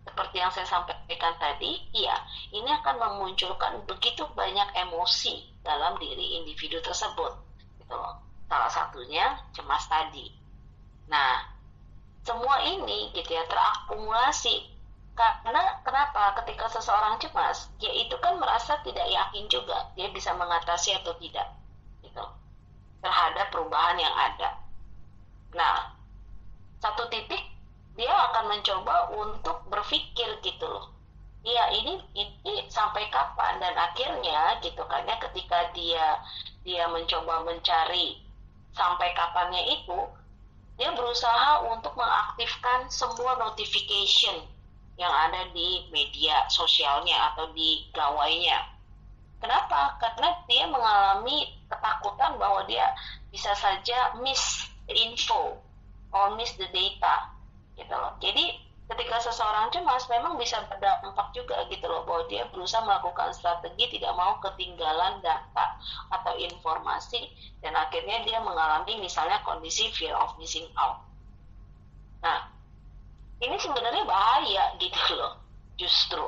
seperti 0.05 0.35
yang 0.41 0.51
saya 0.53 0.67
sampaikan 0.69 1.33
tadi, 1.41 1.81
iya, 1.93 2.15
ini 2.53 2.69
akan 2.81 2.95
memunculkan 2.97 3.81
begitu 3.89 4.25
banyak 4.33 4.69
emosi 4.73 5.61
dalam 5.65 5.97
diri 5.97 6.41
individu 6.41 6.77
tersebut. 6.81 7.33
Gitu 7.81 7.97
Salah 8.45 8.69
satunya 8.69 9.41
cemas 9.57 9.89
tadi. 9.89 10.29
Nah, 11.09 11.55
semua 12.25 12.61
ini 12.65 13.13
gitu 13.13 13.33
ya 13.33 13.45
terakumulasi 13.45 14.73
karena 15.15 15.79
kenapa 15.85 16.35
ketika 16.43 16.67
seseorang 16.67 17.15
cemas 17.23 17.71
dia 17.79 17.93
itu 17.95 18.19
kan 18.19 18.35
merasa 18.35 18.75
tidak 18.83 19.07
yakin 19.07 19.47
juga 19.47 19.87
dia 19.95 20.11
bisa 20.11 20.35
mengatasi 20.35 20.91
atau 20.91 21.15
tidak 21.15 21.54
terhadap 23.05 23.53
perubahan 23.53 24.01
yang 24.01 24.15
ada. 24.17 24.57
Nah, 25.53 25.93
satu 26.81 27.05
titik 27.13 27.45
dia 27.93 28.09
akan 28.09 28.57
mencoba 28.57 29.13
untuk 29.13 29.61
berpikir 29.69 30.41
gitu 30.41 30.65
loh. 30.65 30.89
Iya 31.45 31.77
ini 31.77 32.01
ini 32.17 32.65
sampai 32.73 33.05
kapan 33.13 33.61
dan 33.61 33.77
akhirnya 33.77 34.57
gitu 34.65 34.81
kan 34.89 35.05
ya 35.05 35.21
ketika 35.21 35.69
dia 35.77 36.17
dia 36.65 36.89
mencoba 36.89 37.45
mencari 37.45 38.17
sampai 38.73 39.13
kapannya 39.13 39.61
itu 39.77 40.09
dia 40.75 40.89
berusaha 40.97 41.69
untuk 41.69 41.93
mengaktifkan 41.93 42.89
semua 42.89 43.37
notification 43.37 44.41
yang 44.97 45.13
ada 45.13 45.45
di 45.53 45.85
media 45.93 46.49
sosialnya 46.49 47.31
atau 47.31 47.53
di 47.53 47.85
gawainya 47.93 48.74
Kenapa? 49.45 49.93
Karena 50.01 50.41
dia 50.49 50.65
mengalami 50.65 51.53
ketakutan 51.69 52.33
bahwa 52.41 52.65
dia 52.65 52.89
bisa 53.29 53.53
saja 53.53 54.17
miss 54.17 54.65
the 54.89 54.97
info 54.97 55.61
or 56.09 56.33
miss 56.33 56.57
the 56.57 56.65
data 56.73 57.29
gitu 57.77 57.93
loh. 57.93 58.17
Jadi 58.17 58.57
ketika 58.89 59.21
seseorang 59.21 59.69
cemas 59.69 60.09
memang 60.09 60.33
bisa 60.41 60.65
berdampak 60.65 61.29
juga 61.37 61.61
gitu 61.69 61.85
loh 61.85 62.09
bahwa 62.09 62.25
dia 62.25 62.49
berusaha 62.49 62.81
melakukan 62.81 63.37
strategi 63.37 64.01
tidak 64.01 64.17
mau 64.17 64.41
ketinggalan 64.41 65.21
data 65.21 65.77
atau 66.09 66.33
informasi 66.41 67.29
dan 67.61 67.77
akhirnya 67.77 68.25
dia 68.25 68.41
mengalami 68.41 68.97
misalnya 68.97 69.45
kondisi 69.45 69.93
fear 69.93 70.17
of 70.17 70.33
missing 70.41 70.65
out. 70.73 71.05
Nah, 72.25 72.49
ini 73.45 73.61
sebenarnya 73.61 74.09
bahaya 74.09 74.73
gitu 74.81 75.13
loh, 75.13 75.37
justru, 75.77 76.25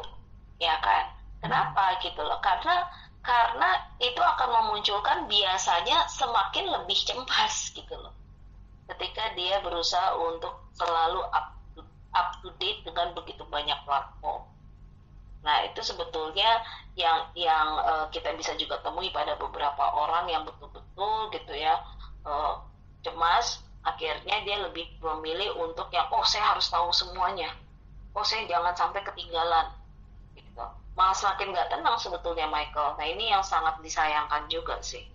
ya 0.61 0.77
kan? 0.85 1.17
Kenapa 1.41 1.97
gitu 2.01 2.21
loh? 2.21 2.37
Karena 2.41 2.85
karena 3.27 3.75
itu 3.99 4.23
akan 4.23 4.49
memunculkan 4.63 5.27
biasanya 5.27 6.07
semakin 6.07 6.71
lebih 6.71 6.95
cemas 7.03 7.75
gitu 7.75 7.91
loh. 7.99 8.15
Ketika 8.87 9.35
dia 9.35 9.59
berusaha 9.59 10.15
untuk 10.15 10.55
selalu 10.79 11.19
up 11.35 11.51
to, 11.75 11.83
up 12.15 12.39
to 12.39 12.47
date 12.55 12.87
dengan 12.87 13.11
begitu 13.11 13.43
banyak 13.51 13.75
platform. 13.83 14.47
Nah, 15.43 15.67
itu 15.67 15.83
sebetulnya 15.83 16.63
yang 16.95 17.27
yang 17.35 17.67
uh, 17.83 18.07
kita 18.15 18.31
bisa 18.39 18.55
juga 18.55 18.79
temui 18.79 19.11
pada 19.11 19.35
beberapa 19.35 19.83
orang 19.91 20.31
yang 20.31 20.47
betul-betul 20.47 21.27
gitu 21.35 21.53
ya 21.53 21.83
uh, 22.25 22.63
cemas 23.05 23.61
akhirnya 23.85 24.41
dia 24.41 24.57
lebih 24.65 24.89
memilih 24.97 25.53
untuk 25.61 25.93
yang 25.93 26.09
oh 26.09 26.25
saya 26.25 26.57
harus 26.57 26.65
tahu 26.67 26.89
semuanya 26.89 27.53
oh 28.17 28.25
saya 28.25 28.49
jangan 28.49 28.73
sampai 28.73 29.05
ketinggalan 29.05 29.77
malah 30.97 31.13
semakin 31.13 31.53
nggak 31.53 31.69
tenang 31.69 31.95
sebetulnya 32.01 32.49
Michael. 32.49 32.97
Nah 32.97 33.05
ini 33.05 33.29
yang 33.29 33.45
sangat 33.45 33.77
disayangkan 33.85 34.49
juga 34.49 34.81
sih. 34.81 35.05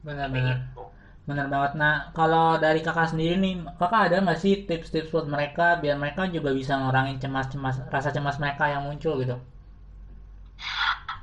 Benar-benar. 0.00 0.72
Gitu. 0.72 0.84
Benar 1.28 1.46
banget. 1.52 1.72
Nah 1.76 2.08
kalau 2.16 2.56
dari 2.56 2.80
kakak 2.80 3.12
sendiri 3.12 3.36
nih, 3.36 3.60
kakak 3.76 4.08
ada 4.08 4.24
nggak 4.24 4.40
sih 4.40 4.64
tips-tips 4.64 5.12
buat 5.12 5.28
mereka 5.28 5.76
biar 5.78 6.00
mereka 6.00 6.24
juga 6.32 6.56
bisa 6.56 6.80
ngurangin 6.80 7.20
cemas-cemas 7.20 7.84
rasa 7.92 8.08
cemas 8.10 8.40
mereka 8.40 8.72
yang 8.72 8.88
muncul 8.88 9.20
gitu? 9.20 9.36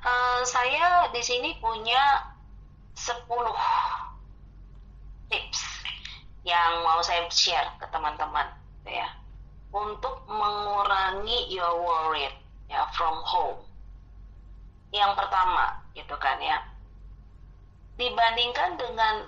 Uh, 0.06 0.40
saya 0.46 1.10
di 1.10 1.20
sini 1.20 1.58
punya 1.58 2.32
10 2.94 3.28
tips 5.28 5.60
yang 6.48 6.86
mau 6.86 7.04
saya 7.04 7.28
share 7.28 7.68
ke 7.82 7.86
teman-teman 7.92 8.48
ya 8.88 9.10
untuk 9.76 10.24
mengurangi 10.32 11.52
your 11.52 11.76
worry 11.84 12.32
ya 12.72 12.88
from 12.96 13.20
home 13.28 13.67
yang 14.92 15.14
pertama 15.16 15.84
gitu 15.96 16.16
kan 16.20 16.40
ya. 16.40 16.58
Dibandingkan 17.98 18.78
dengan 18.78 19.26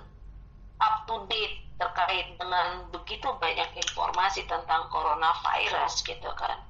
up 0.80 1.04
to 1.04 1.26
date 1.28 1.60
terkait 1.80 2.36
dengan 2.36 2.84
begitu 2.92 3.28
banyak 3.40 3.72
informasi 3.80 4.44
tentang 4.44 4.88
coronavirus 4.92 6.04
gitu 6.04 6.30
kan. 6.36 6.60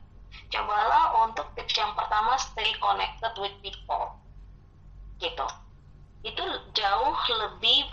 Cobalah 0.50 1.26
untuk 1.26 1.50
tips 1.59 1.75
yang 1.78 1.92
pertama 1.99 2.38
stay 2.38 2.70
connected 2.78 3.35
with 3.38 3.54
people 3.62 4.14
gitu. 5.18 5.47
Itu 6.23 6.42
jauh 6.75 7.16
lebih 7.47 7.90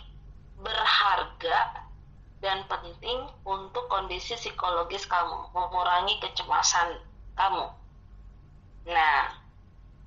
berharga 0.62 1.86
dan 2.42 2.66
penting 2.70 3.30
untuk 3.46 3.90
kondisi 3.90 4.38
psikologis 4.38 5.10
kamu 5.10 5.50
mengurangi 5.54 6.22
kecemasan 6.22 7.02
kamu. 7.34 7.66
Nah 8.90 9.47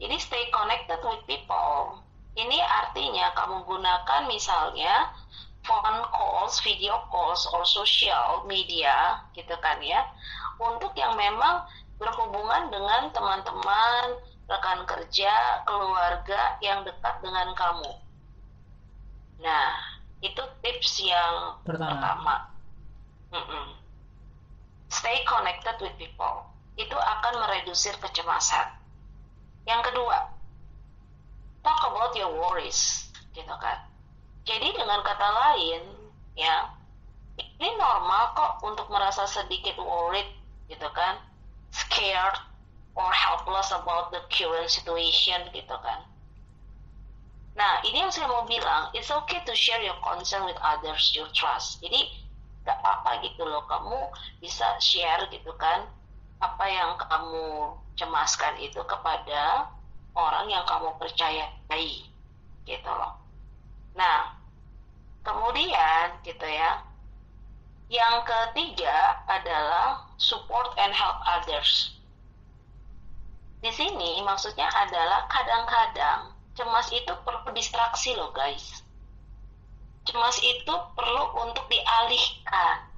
jadi 0.00 0.16
stay 0.16 0.49
connected 0.49 0.97
with 1.04 1.21
people. 1.28 2.00
Ini 2.33 2.57
artinya 2.57 3.37
kamu 3.37 3.69
gunakan 3.69 4.23
misalnya 4.33 5.12
phone 5.61 6.00
calls, 6.09 6.57
video 6.64 7.04
calls, 7.12 7.45
or 7.52 7.69
social 7.69 8.49
media 8.49 9.21
gitu 9.37 9.52
kan 9.61 9.76
ya, 9.85 10.09
untuk 10.57 10.97
yang 10.97 11.21
memang 11.21 11.69
berhubungan 12.00 12.73
dengan 12.73 13.12
teman-teman, 13.12 14.16
rekan 14.49 14.88
kerja, 14.88 15.61
keluarga 15.69 16.57
yang 16.64 16.80
dekat 16.80 17.21
dengan 17.21 17.52
kamu. 17.52 17.92
Nah, 19.45 19.69
itu 20.25 20.40
tips 20.64 21.04
yang 21.04 21.61
pertama. 21.69 21.92
pertama. 21.92 22.35
Mm 23.37 23.45
-mm. 23.45 23.66
Stay 24.88 25.21
connected 25.28 25.76
with 25.85 25.92
people. 26.00 26.49
Itu 26.80 26.97
akan 26.97 27.37
meredusir 27.45 27.92
kecemasan. 28.00 28.79
Yang 29.69 29.93
kedua, 29.93 30.19
talk 31.61 31.81
about 31.88 32.12
your 32.17 32.33
worries, 32.33 33.11
gitu 33.37 33.55
kan. 33.61 33.79
Jadi 34.49 34.73
dengan 34.73 35.05
kata 35.05 35.29
lain, 35.29 35.83
ya, 36.37 36.73
ini 37.37 37.69
normal 37.76 38.33
kok 38.33 38.64
untuk 38.64 38.88
merasa 38.88 39.29
sedikit 39.29 39.76
worried, 39.76 40.29
gitu 40.73 40.88
kan, 40.97 41.21
scared, 41.71 42.37
or 42.97 43.11
helpless 43.14 43.71
about 43.71 44.11
the 44.11 44.21
current 44.33 44.69
situation 44.69 45.38
gitu 45.55 45.76
kan. 45.81 46.02
Nah, 47.55 47.83
ini 47.85 48.02
yang 48.07 48.12
saya 48.14 48.31
mau 48.31 48.47
bilang, 48.47 48.88
it's 48.97 49.11
okay 49.11 49.43
to 49.45 49.52
share 49.52 49.83
your 49.83 49.99
concern 50.00 50.47
with 50.47 50.57
others 50.62 51.12
you 51.12 51.26
trust. 51.35 51.83
Jadi, 51.83 52.09
gak 52.64 52.79
apa-apa 52.81 53.21
gitu 53.26 53.43
loh, 53.45 53.67
kamu 53.67 53.99
bisa 54.40 54.79
share 54.81 55.26
gitu 55.29 55.50
kan, 55.59 55.87
apa 56.40 56.64
yang 56.71 56.97
kamu 56.97 57.76
cemaskan 58.00 58.57
itu 58.64 58.80
kepada 58.88 59.69
orang 60.16 60.49
yang 60.49 60.64
kamu 60.64 60.97
percayai 60.97 62.09
gitu 62.64 62.88
loh. 62.88 63.21
Nah, 63.92 64.40
kemudian 65.21 66.16
gitu 66.25 66.49
ya, 66.49 66.80
yang 67.92 68.25
ketiga 68.25 69.21
adalah 69.28 70.09
support 70.16 70.73
and 70.80 70.97
help 70.97 71.21
others. 71.28 71.92
Di 73.61 73.69
sini 73.69 74.25
maksudnya 74.25 74.73
adalah 74.73 75.28
kadang-kadang 75.28 76.33
cemas 76.57 76.88
itu 76.97 77.12
perlu 77.28 77.52
distraksi 77.52 78.16
loh 78.16 78.33
guys. 78.33 78.80
Cemas 80.09 80.40
itu 80.40 80.75
perlu 80.97 81.37
untuk 81.45 81.69
dialihkan. 81.69 82.88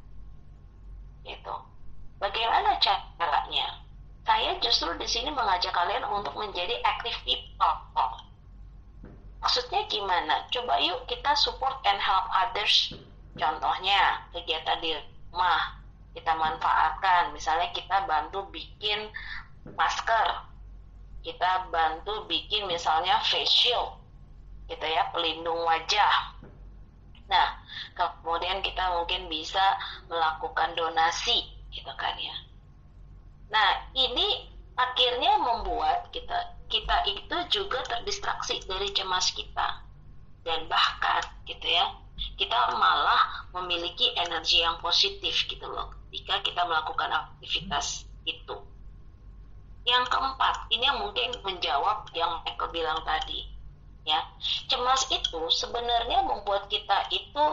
Gitu. 1.27 1.55
Bagaimana 2.23 2.79
caranya? 2.79 3.82
Saya 4.23 4.55
justru 4.63 4.95
di 4.99 5.09
sini 5.11 5.35
mengajak 5.35 5.75
kalian 5.75 6.07
untuk 6.07 6.39
menjadi 6.39 6.79
active 6.87 7.19
people. 7.27 7.77
Maksudnya 9.43 9.83
gimana? 9.91 10.47
Coba 10.55 10.79
yuk 10.79 11.11
kita 11.11 11.35
support 11.35 11.83
and 11.83 11.99
help 11.99 12.31
others 12.31 12.95
Contohnya 13.33 14.29
kegiatan 14.37 14.79
di 14.85 14.93
rumah 15.33 15.81
kita 16.13 16.37
manfaatkan, 16.37 17.33
misalnya 17.33 17.73
kita 17.73 18.05
bantu 18.05 18.45
bikin 18.53 19.09
masker, 19.73 20.45
kita 21.25 21.73
bantu 21.73 22.29
bikin 22.29 22.69
misalnya 22.69 23.17
face 23.25 23.49
shield, 23.49 23.97
gitu 24.69 24.85
ya, 24.85 25.09
pelindung 25.17 25.65
wajah. 25.65 26.37
Nah, 27.33 27.57
kemudian 27.97 28.61
kita 28.61 29.01
mungkin 29.01 29.33
bisa 29.33 29.81
melakukan 30.13 30.77
donasi, 30.77 31.49
gitu 31.73 31.89
kan 31.97 32.13
ya. 32.21 32.37
Nah, 33.53 33.71
ini 33.93 34.49
akhirnya 34.73 35.37
membuat 35.37 36.09
kita 36.09 36.57
kita 36.73 37.05
itu 37.05 37.37
juga 37.53 37.85
terdistraksi 37.85 38.65
dari 38.65 38.89
cemas 38.97 39.29
kita 39.37 39.85
dan 40.41 40.65
bahkan 40.73 41.21
gitu 41.45 41.69
ya 41.69 41.93
kita 42.41 42.57
malah 42.81 43.45
memiliki 43.53 44.17
energi 44.17 44.65
yang 44.65 44.81
positif 44.81 45.45
gitu 45.53 45.69
loh 45.69 45.93
ketika 46.09 46.41
kita 46.45 46.63
melakukan 46.65 47.11
aktivitas 47.13 48.09
itu. 48.25 48.57
Yang 49.83 50.05
keempat, 50.15 50.71
ini 50.71 50.85
yang 50.87 51.03
mungkin 51.03 51.35
menjawab 51.43 52.07
yang 52.15 52.45
Michael 52.47 52.71
bilang 52.71 53.01
tadi. 53.03 53.51
Ya, 54.03 54.19
cemas 54.71 55.07
itu 55.11 55.41
sebenarnya 55.51 56.23
membuat 56.27 56.67
kita 56.71 57.07
itu 57.11 57.45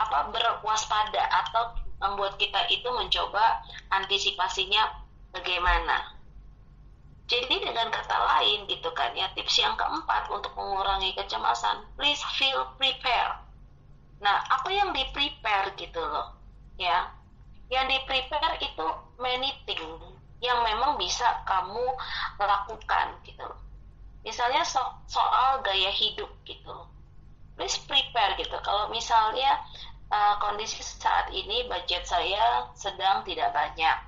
apa 0.00 0.18
berwaspada 0.32 1.20
atau 1.44 1.76
membuat 1.98 2.38
kita 2.38 2.66
itu 2.70 2.86
mencoba 2.90 3.62
antisipasinya 3.90 5.02
bagaimana. 5.34 6.14
Jadi 7.28 7.60
dengan 7.60 7.92
kata 7.92 8.16
lain 8.16 8.64
gitu 8.72 8.88
kan 8.96 9.12
ya 9.12 9.28
tips 9.36 9.60
yang 9.60 9.76
keempat 9.76 10.32
untuk 10.32 10.54
mengurangi 10.56 11.12
kecemasan, 11.12 11.84
please 12.00 12.24
feel 12.40 12.64
prepare. 12.80 13.36
Nah 14.24 14.40
apa 14.48 14.72
yang 14.72 14.96
di 14.96 15.04
prepare 15.12 15.76
gitu 15.76 16.00
loh 16.00 16.32
ya, 16.80 17.12
yang 17.68 17.84
di 17.84 18.00
prepare 18.08 18.56
itu 18.64 18.86
many 19.20 19.52
things 19.68 20.16
yang 20.40 20.62
memang 20.64 20.96
bisa 20.96 21.44
kamu 21.44 21.84
lakukan 22.40 23.06
gitu. 23.26 23.48
Misalnya 24.24 24.64
so 24.64 24.80
soal 25.10 25.60
gaya 25.60 25.92
hidup 25.92 26.30
gitu, 26.48 26.76
please 27.60 27.76
prepare 27.84 28.40
gitu. 28.40 28.56
Kalau 28.64 28.88
misalnya 28.88 29.60
uh, 30.12 30.34
kondisi 30.40 30.80
saat 30.80 31.28
ini 31.32 31.68
budget 31.68 32.04
saya 32.04 32.68
sedang 32.76 33.24
tidak 33.24 33.52
banyak. 33.52 33.98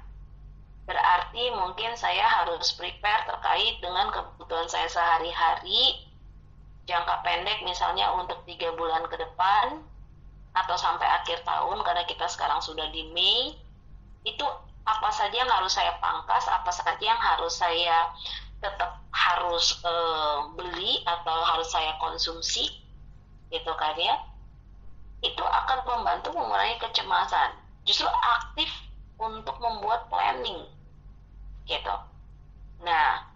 Berarti 0.89 1.55
mungkin 1.55 1.95
saya 1.95 2.27
harus 2.27 2.75
prepare 2.75 3.29
terkait 3.29 3.79
dengan 3.79 4.11
kebutuhan 4.11 4.67
saya 4.67 4.91
sehari-hari, 4.91 6.03
jangka 6.89 7.23
pendek 7.23 7.63
misalnya 7.63 8.11
untuk 8.17 8.43
tiga 8.49 8.75
bulan 8.75 9.07
ke 9.07 9.15
depan, 9.15 9.85
atau 10.51 10.75
sampai 10.75 11.07
akhir 11.07 11.47
tahun 11.47 11.79
karena 11.87 12.03
kita 12.11 12.27
sekarang 12.27 12.59
sudah 12.59 12.91
di 12.91 13.07
Mei, 13.15 13.55
itu 14.27 14.47
apa 14.83 15.09
saja 15.15 15.47
yang 15.47 15.53
harus 15.53 15.79
saya 15.79 15.95
pangkas, 16.03 16.51
apa 16.51 16.75
saja 16.75 16.99
yang 16.99 17.21
harus 17.21 17.55
saya 17.55 18.11
tetap 18.59 18.99
harus 19.15 19.79
e, 19.81 19.93
beli 20.59 21.01
atau 21.07 21.39
harus 21.47 21.71
saya 21.71 21.95
konsumsi, 22.03 22.67
gitu 23.55 23.73
kan 23.79 23.95
ya, 23.95 24.19
itu 25.21 25.45
akan 25.45 25.79
membantu 25.85 26.33
mengurangi 26.33 26.81
kecemasan. 26.81 27.53
Justru 27.85 28.09
aktif 28.09 28.69
untuk 29.21 29.57
membuat 29.61 30.09
planning 30.09 30.65
gitu. 31.69 31.95
Nah, 32.81 33.29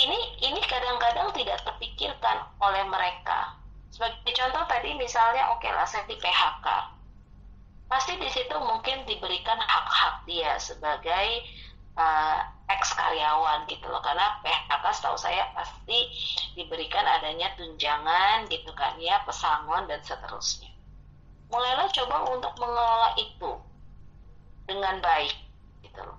ini 0.00 0.18
ini 0.40 0.60
kadang-kadang 0.64 1.36
tidak 1.36 1.60
terpikirkan 1.68 2.48
oleh 2.58 2.84
mereka. 2.88 3.60
Sebagai 3.92 4.32
contoh 4.32 4.64
tadi 4.64 4.96
misalnya 4.96 5.52
oke 5.52 5.60
okay 5.60 5.72
lah 5.76 5.84
saya 5.84 6.08
di 6.08 6.16
PHK. 6.16 6.66
Pasti 7.92 8.16
di 8.16 8.28
situ 8.32 8.56
mungkin 8.56 9.04
diberikan 9.04 9.60
hak-hak 9.60 10.24
dia 10.24 10.56
sebagai 10.56 11.44
uh, 12.00 12.40
ex 12.72 12.96
karyawan 12.96 13.68
gitu 13.68 13.84
loh 13.92 14.00
karena 14.00 14.40
PHK 14.40 14.84
setahu 14.96 15.16
saya 15.20 15.52
pasti 15.52 16.08
diberikan 16.56 17.04
adanya 17.04 17.52
tunjangan 17.60 18.48
gitu 18.48 18.72
kan 18.72 18.96
ya 18.96 19.20
pesangon 19.28 19.84
dan 19.84 20.00
seterusnya 20.00 20.71
mulailah 21.52 21.84
coba 21.92 22.16
untuk 22.32 22.56
mengelola 22.56 23.12
itu 23.20 23.50
dengan 24.64 25.04
baik 25.04 25.36
gitu 25.84 26.00
loh. 26.00 26.16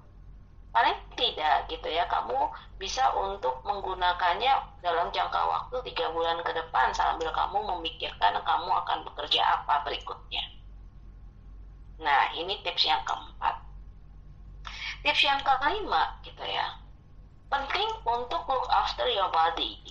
Paling 0.69 0.93
tidak 1.17 1.65
gitu 1.69 1.89
ya 1.89 2.05
kamu 2.05 2.37
bisa 2.77 3.01
untuk 3.17 3.65
menggunakannya 3.65 4.53
dalam 4.85 5.09
jangka 5.09 5.41
waktu 5.41 5.75
tiga 5.89 6.13
bulan 6.13 6.37
ke 6.45 6.53
depan 6.53 6.93
sambil 6.93 7.33
kamu 7.33 7.65
memikirkan 7.65 8.37
kamu 8.45 8.69
akan 8.85 9.01
bekerja 9.09 9.41
apa 9.41 9.81
berikutnya. 9.81 10.45
Nah 11.97 12.29
ini 12.37 12.61
tips 12.61 12.85
yang 12.85 13.01
keempat. 13.01 13.57
Tips 15.01 15.21
yang 15.25 15.41
kelima 15.41 16.21
gitu 16.21 16.45
ya. 16.45 16.77
Penting 17.49 17.89
untuk 18.05 18.45
look 18.49 18.69
after 18.69 19.05
your 19.09 19.29
body. 19.33 19.81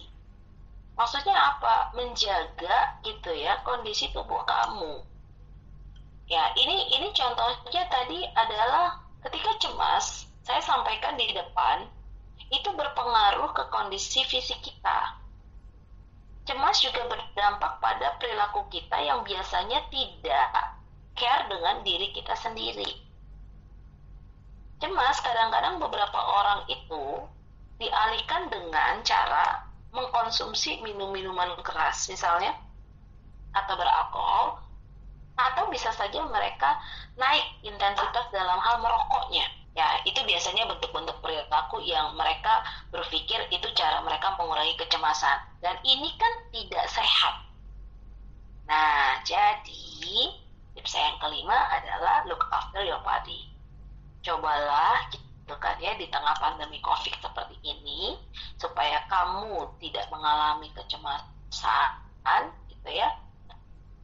Maksudnya 0.99 1.35
apa? 1.35 1.95
Menjaga 1.95 2.99
gitu 3.07 3.31
ya 3.35 3.59
kondisi 3.63 4.11
tubuh 4.11 4.43
kamu 4.43 5.12
ya 6.33 6.49
ini 6.57 6.88
ini 6.97 7.12
contohnya 7.12 7.85
tadi 7.92 8.25
adalah 8.33 8.97
ketika 9.21 9.53
cemas 9.61 10.25
saya 10.40 10.64
sampaikan 10.64 11.12
di 11.21 11.29
depan 11.29 11.85
itu 12.49 12.73
berpengaruh 12.73 13.53
ke 13.53 13.68
kondisi 13.68 14.25
fisik 14.25 14.64
kita. 14.64 15.21
Cemas 16.49 16.81
juga 16.81 17.05
berdampak 17.05 17.79
pada 17.85 18.16
perilaku 18.16 18.64
kita 18.73 18.97
yang 19.05 19.21
biasanya 19.23 19.85
tidak 19.92 20.51
care 21.12 21.47
dengan 21.53 21.85
diri 21.85 22.09
kita 22.16 22.33
sendiri. 22.33 22.88
Cemas 24.81 25.21
kadang-kadang 25.21 25.79
beberapa 25.79 26.16
orang 26.16 26.64
itu 26.66 27.29
dialihkan 27.77 28.49
dengan 28.49 29.05
cara 29.05 29.68
mengkonsumsi 29.92 30.81
minum-minuman 30.81 31.61
keras 31.61 32.09
misalnya 32.09 32.57
atau 33.53 33.77
beralkohol 33.77 34.62
atau 35.37 35.68
bisa 35.73 35.88
saja 35.97 36.21
mereka 36.29 36.77
naik 37.16 37.45
intensitas 37.64 38.29
dalam 38.33 38.61
hal 38.61 38.81
merokoknya 38.85 39.49
Ya, 39.73 40.05
itu 40.05 40.21
biasanya 40.29 40.68
bentuk-bentuk 40.68 41.16
perilaku 41.25 41.81
yang 41.81 42.12
mereka 42.12 42.61
berpikir 42.92 43.40
itu 43.49 43.64
cara 43.73 44.05
mereka 44.05 44.37
mengurangi 44.37 44.77
kecemasan. 44.77 45.40
Dan 45.64 45.81
ini 45.81 46.12
kan 46.21 46.33
tidak 46.53 46.85
sehat. 46.92 47.49
Nah, 48.68 49.25
jadi 49.25 50.37
tips 50.77 50.92
saya 50.92 51.16
yang 51.16 51.18
kelima 51.25 51.57
adalah 51.73 52.21
look 52.29 52.45
after 52.53 52.85
your 52.85 53.01
body. 53.01 53.49
Cobalah 54.21 55.09
gitu 55.09 55.57
kan 55.57 55.81
ya 55.81 55.97
di 55.97 56.05
tengah 56.12 56.37
pandemi 56.37 56.77
COVID 56.85 57.16
seperti 57.25 57.57
ini 57.64 58.21
supaya 58.61 59.09
kamu 59.09 59.73
tidak 59.81 60.05
mengalami 60.12 60.68
kecemasan 60.77 62.45
gitu 62.68 62.90
ya. 62.92 63.09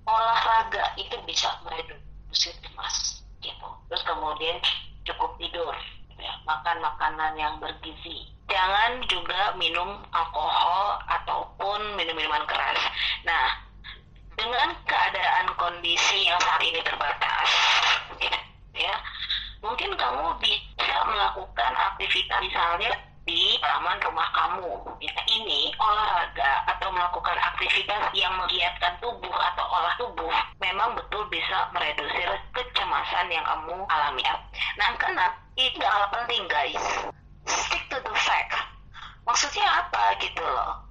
Olahraga 0.09 0.97
itu 0.97 1.13
bisa 1.29 1.53
mereduksi 1.69 2.49
cemas 2.65 3.21
gitu. 3.45 3.69
Terus 3.93 4.03
kemudian 4.09 4.57
cukup 5.05 5.37
tidur, 5.37 5.77
ya, 6.17 6.33
makan 6.49 6.81
makanan 6.81 7.37
yang 7.37 7.55
bergizi. 7.61 8.33
Jangan 8.49 9.05
juga 9.05 9.53
minum 9.61 10.01
alkohol 10.09 11.05
ataupun 11.05 12.01
minum-minuman 12.01 12.49
keras. 12.49 12.81
Nah, 13.29 13.61
dengan 14.33 14.73
keadaan 14.89 15.53
kondisi 15.61 16.25
yang 16.25 16.41
saat 16.41 16.65
ini 16.65 16.81
terbatas, 16.81 17.49
ya, 18.73 18.95
mungkin 19.61 19.93
kamu 19.93 20.33
bisa 20.41 20.97
melakukan 21.05 21.73
aktivitas 21.77 22.41
misalnya 22.41 22.93
di 23.59 23.67
taman 23.67 23.99
rumah 24.07 24.31
kamu. 24.31 24.71
Bisa 25.03 25.19
ini 25.27 25.75
olahraga 25.83 26.63
atau 26.71 26.95
melakukan 26.95 27.35
aktivitas 27.35 28.15
yang 28.15 28.31
menggiatkan 28.39 28.95
tubuh 29.03 29.35
atau 29.35 29.67
olah 29.67 29.99
tubuh 29.99 30.31
memang 30.63 30.95
betul 30.95 31.27
bisa 31.27 31.67
meredusir 31.75 32.39
kecemasan 32.55 33.27
yang 33.35 33.43
kamu 33.43 33.83
alami. 33.91 34.23
Nah, 34.79 34.95
karena 34.95 35.27
ini 35.59 35.75
gak 35.75 35.91
kalah 35.91 36.11
penting 36.15 36.47
guys. 36.47 36.87
Stick 37.51 37.83
to 37.91 37.99
the 37.99 38.15
fact. 38.15 38.55
Maksudnya 39.27 39.67
apa 39.67 40.15
gitu 40.23 40.39
loh. 40.47 40.87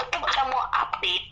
Untuk 0.00 0.24
kamu 0.24 0.56
update 0.56 1.28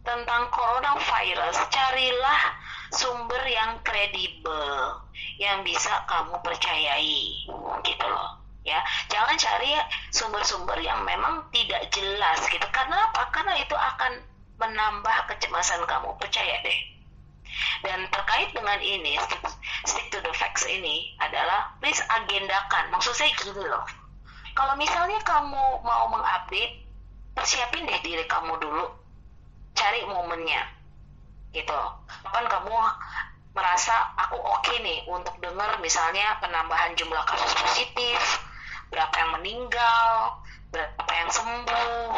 tentang 0.00 0.48
coronavirus, 0.48 1.60
carilah 1.68 2.40
sumber 2.88 3.44
yang 3.44 3.76
kredibel 3.84 4.96
yang 5.36 5.60
bisa 5.60 5.92
kamu 6.08 6.40
percayai 6.40 7.44
gitu 7.84 8.06
loh 8.08 8.39
ya 8.60 8.80
jangan 9.08 9.36
cari 9.40 9.72
sumber-sumber 10.12 10.76
yang 10.80 11.00
memang 11.04 11.48
tidak 11.52 11.88
jelas 11.92 12.40
gitu. 12.48 12.64
Karena 12.70 13.08
apa? 13.10 13.32
Karena 13.32 13.56
itu 13.56 13.72
akan 13.72 14.20
menambah 14.60 15.16
kecemasan 15.32 15.84
kamu. 15.88 16.16
Percaya 16.20 16.60
deh. 16.64 16.78
Dan 17.82 18.06
terkait 18.12 18.54
dengan 18.54 18.78
ini 18.78 19.18
stick, 19.84 20.12
to 20.12 20.20
the 20.22 20.32
facts 20.36 20.68
ini 20.68 21.16
adalah 21.18 21.72
please 21.82 22.00
agendakan. 22.06 22.92
Maksud 22.94 23.16
saya 23.16 23.32
gini 23.40 23.64
loh. 23.66 23.84
Kalau 24.54 24.76
misalnya 24.76 25.18
kamu 25.24 25.82
mau 25.82 26.04
mengupdate 26.12 26.84
persiapin 27.32 27.88
deh 27.88 28.00
diri 28.04 28.24
kamu 28.28 28.60
dulu. 28.60 28.86
Cari 29.74 30.04
momennya. 30.06 30.62
Gitu 31.50 31.80
kapan 32.30 32.46
kamu 32.46 32.76
merasa 33.50 34.14
aku 34.14 34.38
oke 34.38 34.62
okay 34.62 34.78
nih 34.86 35.02
untuk 35.10 35.34
dengar 35.42 35.74
misalnya 35.82 36.38
penambahan 36.38 36.94
jumlah 36.94 37.26
kasus 37.26 37.52
positif 37.58 38.20
berapa 38.90 39.14
yang 39.14 39.30
meninggal, 39.40 40.06
berapa 40.74 41.12
yang 41.14 41.30
sembuh, 41.30 42.14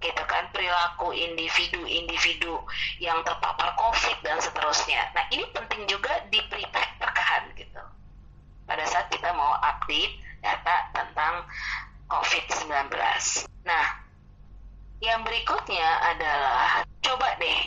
gitu 0.00 0.22
kan 0.30 0.46
perilaku 0.54 1.10
individu-individu 1.10 2.54
yang 3.02 3.20
terpapar 3.26 3.74
COVID 3.74 4.22
dan 4.22 4.38
seterusnya. 4.38 5.10
Nah 5.12 5.24
ini 5.34 5.44
penting 5.50 5.84
juga 5.90 6.22
diperhatikan 6.30 7.50
gitu. 7.58 7.82
Pada 8.66 8.84
saat 8.86 9.10
kita 9.10 9.30
mau 9.34 9.58
update 9.62 10.22
data 10.42 10.90
tentang 10.94 11.46
COVID-19. 12.06 12.70
Nah, 13.66 13.86
yang 15.02 15.26
berikutnya 15.26 15.88
adalah 16.14 16.86
coba 17.02 17.34
deh 17.42 17.60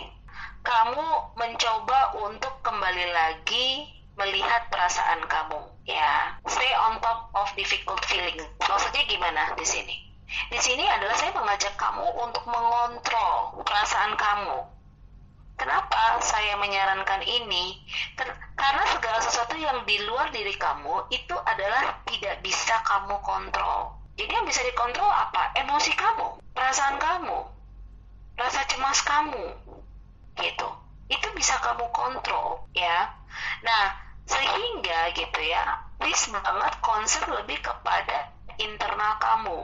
kamu 0.64 1.08
mencoba 1.40 2.20
untuk 2.20 2.52
kembali 2.64 3.06
lagi 3.16 3.99
melihat 4.20 4.68
perasaan 4.68 5.24
kamu 5.26 5.60
ya. 5.88 6.36
Stay 6.46 6.72
on 6.76 7.00
top 7.00 7.32
of 7.34 7.48
difficult 7.56 8.04
feeling. 8.04 8.44
Maksudnya 8.60 9.04
gimana 9.08 9.56
di 9.56 9.64
sini? 9.64 9.96
Di 10.52 10.60
sini 10.62 10.86
adalah 10.86 11.16
saya 11.18 11.34
mengajak 11.34 11.74
kamu 11.80 12.06
untuk 12.22 12.46
mengontrol 12.46 13.64
perasaan 13.66 14.14
kamu. 14.14 14.62
Kenapa 15.60 16.22
saya 16.24 16.56
menyarankan 16.56 17.20
ini? 17.26 17.84
Karena 18.56 18.84
segala 18.96 19.20
sesuatu 19.20 19.60
yang 19.60 19.84
di 19.84 20.00
luar 20.08 20.32
diri 20.32 20.56
kamu 20.56 21.10
itu 21.12 21.36
adalah 21.36 22.00
tidak 22.08 22.40
bisa 22.46 22.80
kamu 22.86 23.20
kontrol. 23.26 23.98
Jadi 24.16 24.32
yang 24.32 24.48
bisa 24.48 24.64
dikontrol 24.64 25.08
apa? 25.08 25.56
Emosi 25.60 25.96
kamu 25.96 26.40
perasaan 26.56 27.00
kamu 27.00 27.40
rasa 28.40 28.64
cemas 28.72 29.00
kamu 29.04 29.46
gitu. 30.40 30.70
Itu 31.12 31.28
bisa 31.36 31.60
kamu 31.60 31.92
kontrol 31.92 32.64
ya. 32.72 33.12
Nah 33.64 34.09
sehingga 34.30 35.10
gitu 35.18 35.42
ya 35.42 35.82
please 35.98 36.30
banget 36.30 36.74
concern 36.86 37.34
lebih 37.34 37.58
kepada 37.66 38.30
internal 38.62 39.18
kamu. 39.18 39.60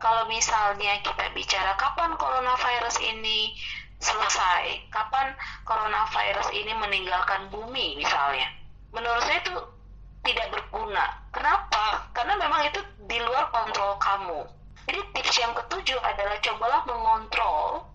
Kalau 0.00 0.24
misalnya 0.32 0.96
kita 1.04 1.28
bicara 1.36 1.76
kapan 1.76 2.16
coronavirus 2.16 2.96
ini 3.04 3.52
selesai 4.00 4.88
kapan 4.88 5.36
coronavirus 5.68 6.48
ini 6.56 6.72
meninggalkan 6.72 7.52
bumi 7.52 8.00
misalnya 8.00 8.48
menurut 8.96 9.20
saya 9.28 9.44
itu 9.44 9.54
tidak 10.24 10.48
berguna. 10.52 11.04
Kenapa? 11.32 12.08
Karena 12.16 12.36
memang 12.36 12.64
itu 12.68 12.80
di 13.08 13.18
luar 13.20 13.48
kontrol 13.52 13.96
kamu. 14.00 14.40
Jadi 14.88 15.00
tips 15.14 15.34
yang 15.38 15.52
ketujuh 15.54 16.00
adalah 16.02 16.36
cobalah 16.42 16.80
mengontrol 16.88 17.86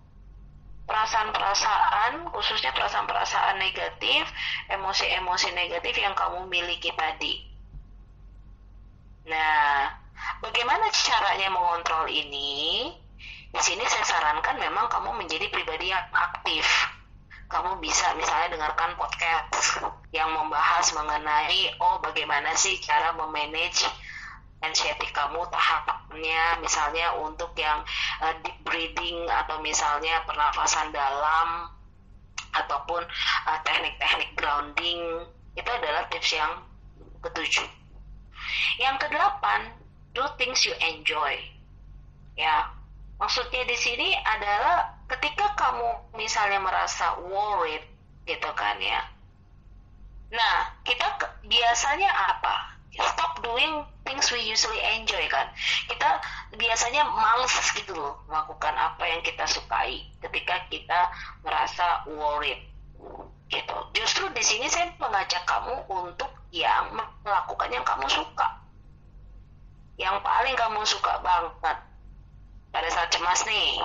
perasaan-perasaan, 0.86 2.30
khususnya 2.30 2.70
perasaan-perasaan 2.72 3.58
negatif, 3.58 4.22
emosi-emosi 4.70 5.50
negatif 5.52 5.94
yang 5.98 6.14
kamu 6.14 6.46
miliki 6.46 6.94
tadi. 6.94 7.42
Nah, 9.26 9.90
bagaimana 10.38 10.86
caranya 10.94 11.50
mengontrol 11.50 12.06
ini? 12.06 12.94
Di 13.50 13.60
sini 13.62 13.82
saya 13.90 14.06
sarankan 14.06 14.62
memang 14.62 14.86
kamu 14.86 15.18
menjadi 15.18 15.50
pribadi 15.50 15.90
yang 15.90 16.06
aktif. 16.14 16.66
Kamu 17.46 17.78
bisa 17.78 18.10
misalnya 18.18 18.58
dengarkan 18.58 18.98
podcast 18.98 19.82
yang 20.10 20.34
membahas 20.34 20.90
mengenai 20.94 21.78
oh 21.78 22.02
bagaimana 22.02 22.54
sih 22.58 22.78
cara 22.82 23.14
memanage 23.14 23.86
anxiety 24.64 25.08
kamu 25.12 25.44
tahapnya 25.52 26.56
misalnya 26.64 27.12
untuk 27.20 27.52
yang 27.60 27.84
uh, 28.24 28.34
deep 28.40 28.56
breathing 28.64 29.28
atau 29.28 29.60
misalnya 29.60 30.24
pernafasan 30.24 30.92
dalam 30.92 31.70
ataupun 32.56 33.04
uh, 33.48 33.58
teknik-teknik 33.64 34.32
grounding 34.36 35.28
itu 35.56 35.70
adalah 35.72 36.04
tips 36.08 36.36
yang 36.36 36.52
ketujuh. 37.24 37.68
Yang 38.76 38.96
kedelapan, 39.08 39.72
do 40.12 40.24
things 40.36 40.64
you 40.68 40.76
enjoy. 40.80 41.36
Ya, 42.36 42.68
maksudnya 43.16 43.64
di 43.64 43.76
sini 43.76 44.12
adalah 44.20 45.00
ketika 45.08 45.56
kamu 45.56 46.16
misalnya 46.20 46.60
merasa 46.60 47.16
worried 47.24 47.84
gitu 48.28 48.50
kan 48.52 48.76
ya. 48.76 49.00
Nah, 50.28 50.76
kita 50.84 51.16
biasanya 51.48 52.10
apa? 52.12 52.75
Stop 53.00 53.40
doing 53.44 53.84
things 54.04 54.28
we 54.32 54.40
usually 54.42 54.80
enjoy 54.96 55.24
kan? 55.28 55.48
Kita 55.90 56.20
biasanya 56.56 57.04
males 57.04 57.52
gitu 57.76 57.92
loh 57.92 58.22
melakukan 58.30 58.72
apa 58.72 59.04
yang 59.04 59.20
kita 59.20 59.44
sukai 59.44 60.08
ketika 60.24 60.64
kita 60.72 61.10
merasa 61.44 62.04
worried 62.08 62.60
gitu. 63.52 63.76
Justru 63.94 64.26
di 64.34 64.42
sini 64.42 64.66
saya 64.66 64.90
mengajak 64.98 65.46
kamu 65.46 65.86
untuk 65.86 66.30
yang 66.50 66.90
melakukan 67.22 67.70
yang 67.70 67.84
kamu 67.86 68.06
suka. 68.10 68.48
Yang 69.96 70.16
paling 70.20 70.56
kamu 70.56 70.80
suka 70.84 71.12
banget. 71.22 71.78
Pada 72.74 72.88
saat 72.92 73.08
cemas 73.08 73.40
nih 73.48 73.80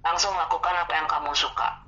langsung 0.00 0.32
lakukan 0.34 0.74
apa 0.74 0.92
yang 0.96 1.08
kamu 1.08 1.30
suka. 1.36 1.84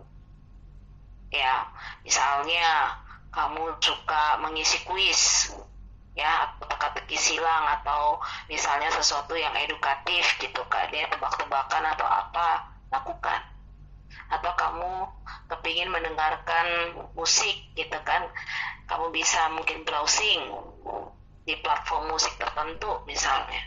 Ya 1.33 1.67
misalnya 2.05 3.01
kamu 3.33 3.81
suka 3.81 4.37
mengisi 4.45 4.85
kuis 4.85 5.51
ya 6.13 6.53
teka-teki 6.61 7.17
silang 7.17 7.65
atau 7.81 8.21
misalnya 8.49 8.93
sesuatu 8.93 9.33
yang 9.33 9.53
edukatif 9.57 10.37
gitu 10.37 10.61
kan 10.69 10.89
ya 10.93 11.09
tebak-tebakan 11.09 11.85
atau 11.97 12.07
apa 12.07 12.69
lakukan. 12.93 13.41
Atau 14.33 14.53
kamu 14.57 14.93
kepingin 15.49 15.93
mendengarkan 15.93 16.97
musik 17.17 17.73
gitu 17.77 17.97
kan. 18.05 18.29
Kamu 18.89 19.09
bisa 19.13 19.49
mungkin 19.53 19.85
browsing 19.89 20.53
di 21.49 21.57
platform 21.61 22.13
musik 22.13 22.37
tertentu 22.37 23.01
misalnya. 23.09 23.61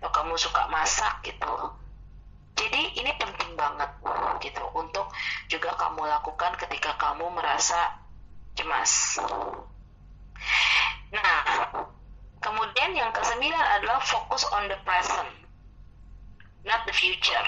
Atau 0.00 0.10
kamu 0.12 0.36
suka 0.40 0.68
masak 0.72 1.20
gitu. 1.28 1.76
Jadi 2.56 3.00
ini 3.00 3.12
penting 3.16 3.56
banget 3.56 3.88
gitu 4.44 4.64
untuk 4.76 5.08
juga 5.48 5.72
kamu 5.76 6.04
lakukan 6.04 6.52
ketika 6.60 6.96
kamu 7.00 7.32
merasa 7.32 7.96
cemas 8.52 9.16
Nah, 11.12 11.44
yang 12.90 13.14
kesembilan 13.14 13.64
adalah 13.78 14.02
fokus 14.02 14.42
on 14.50 14.66
the 14.66 14.78
present, 14.82 15.30
not 16.66 16.82
the 16.90 16.94
future. 16.94 17.46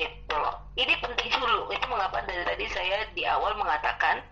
Gitu 0.00 0.34
loh. 0.34 0.64
Ini 0.80 0.96
penting 1.04 1.28
dulu. 1.36 1.68
Itu 1.70 1.84
mengapa 1.92 2.24
dari 2.24 2.42
tadi 2.48 2.66
saya 2.72 3.04
di 3.12 3.28
awal 3.28 3.54
mengatakan 3.60 4.24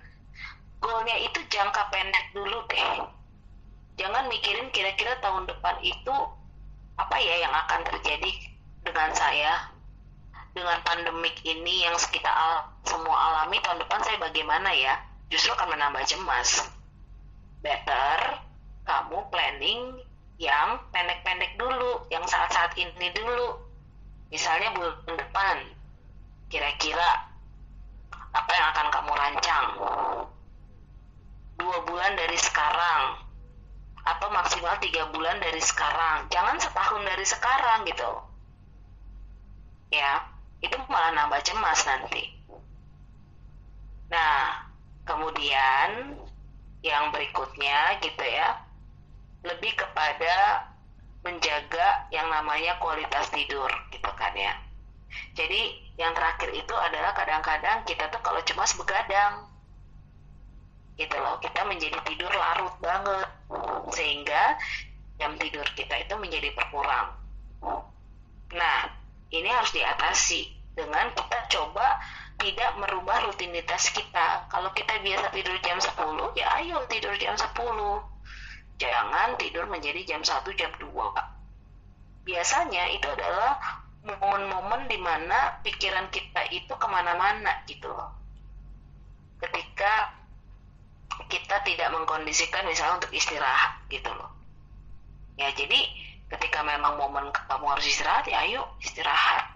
goalnya 0.81 1.15
itu 1.21 1.39
jangka 1.53 1.93
pendek 1.93 2.33
dulu 2.33 2.65
deh. 2.73 3.05
Jangan 4.01 4.27
mikirin 4.33 4.73
kira-kira 4.73 5.21
tahun 5.21 5.45
depan 5.45 5.77
itu 5.85 6.15
apa 6.97 7.17
ya 7.21 7.35
yang 7.45 7.55
akan 7.55 7.81
terjadi 7.93 8.33
dengan 8.83 9.11
saya 9.15 9.73
dengan 10.53 10.85
pandemik 10.85 11.41
ini 11.49 11.89
yang 11.89 11.97
kita 11.97 12.29
al 12.29 12.69
semua 12.85 13.17
alami 13.17 13.57
tahun 13.65 13.81
depan 13.81 14.01
saya 14.05 14.21
bagaimana 14.21 14.69
ya 14.77 15.01
justru 15.33 15.49
akan 15.57 15.73
menambah 15.73 16.05
cemas 16.05 16.69
better 17.65 18.37
kamu 18.85 19.19
planning 19.33 19.97
yang 20.43 20.83
pendek-pendek 20.91 21.55
dulu, 21.55 22.03
yang 22.11 22.27
saat-saat 22.27 22.75
ini 22.75 23.15
dulu. 23.15 23.63
Misalnya 24.35 24.75
bulan 24.75 25.15
depan, 25.15 25.57
kira-kira 26.51 27.31
apa 28.35 28.51
yang 28.51 28.67
akan 28.75 28.89
kamu 28.91 29.13
rancang? 29.15 29.67
Dua 31.63 31.79
bulan 31.87 32.19
dari 32.19 32.35
sekarang, 32.35 33.23
atau 34.03 34.29
maksimal 34.35 34.75
tiga 34.83 35.07
bulan 35.15 35.39
dari 35.39 35.63
sekarang 35.63 36.27
jangan 36.27 36.59
setahun 36.59 37.03
dari 37.07 37.23
sekarang 37.23 37.87
gitu 37.87 38.11
ya 39.95 40.27
itu 40.59 40.75
malah 40.91 41.15
nambah 41.15 41.39
cemas 41.47 41.87
nanti 41.87 42.35
nah 44.11 44.67
kemudian 45.07 46.19
yang 46.83 47.15
berikutnya 47.15 48.03
gitu 48.03 48.25
ya 48.27 48.59
lebih 49.43 49.75
kepada 49.75 50.67
menjaga 51.23 52.07
yang 52.11 52.27
namanya 52.31 52.79
kualitas 52.83 53.31
tidur 53.31 53.71
gitu 53.95 54.11
kan 54.19 54.35
ya. 54.35 54.55
Jadi 55.39 55.93
yang 56.01 56.17
terakhir 56.17 56.51
itu 56.57 56.75
adalah 56.75 57.13
kadang-kadang 57.15 57.85
kita 57.87 58.11
tuh 58.11 58.19
kalau 58.23 58.43
cemas 58.43 58.75
begadang. 58.75 59.47
Gitu 60.99 61.17
loh 61.17 61.39
kita 61.39 61.63
menjadi 61.67 61.99
tidur 62.07 62.33
larut 62.33 62.75
banget. 62.83 63.29
Sehingga 63.95 64.59
jam 65.19 65.39
tidur 65.39 65.67
kita 65.79 65.95
itu 66.03 66.15
menjadi 66.19 66.51
berkurang. 66.59 67.15
Nah 68.53 68.79
ini 69.31 69.49
harus 69.49 69.71
diatasi 69.71 70.51
dengan 70.75 71.13
kita 71.15 71.39
coba 71.53 72.03
tidak 72.41 72.75
merubah 72.83 73.23
rutinitas 73.31 73.95
kita. 73.95 74.51
Kalau 74.51 74.75
kita 74.75 74.99
biasa 74.99 75.31
tidur 75.31 75.55
jam 75.63 75.79
10 75.79 75.95
ya 76.35 76.47
ayo 76.59 76.83
tidur 76.91 77.15
jam 77.21 77.39
10 77.39 77.47
jangan 78.83 79.39
tidur 79.39 79.71
menjadi 79.71 80.03
jam 80.03 80.27
1 80.27 80.43
jam 80.59 80.75
2 80.75 80.91
biasanya 82.27 82.91
itu 82.95 83.07
adalah 83.07 83.59
momen-momen 84.03 84.91
di 84.91 84.99
mana 84.99 85.63
pikiran 85.63 86.11
kita 86.11 86.51
itu 86.51 86.75
ke 86.75 86.87
mana-mana 86.91 87.63
gitu 87.71 87.87
loh. 87.87 88.11
Ketika 89.39 90.11
kita 91.31 91.63
tidak 91.63 91.89
mengkondisikan 91.95 92.67
misalnya 92.67 93.03
untuk 93.03 93.15
istirahat 93.15 93.79
gitu 93.91 94.11
loh. 94.11 94.31
Ya 95.39 95.51
jadi 95.55 95.87
ketika 96.31 96.63
memang 96.67 96.99
momen 96.99 97.31
kamu 97.31 97.67
harus 97.67 97.87
istirahat 97.87 98.27
ya 98.27 98.43
ayo 98.43 98.67
istirahat. 98.83 99.55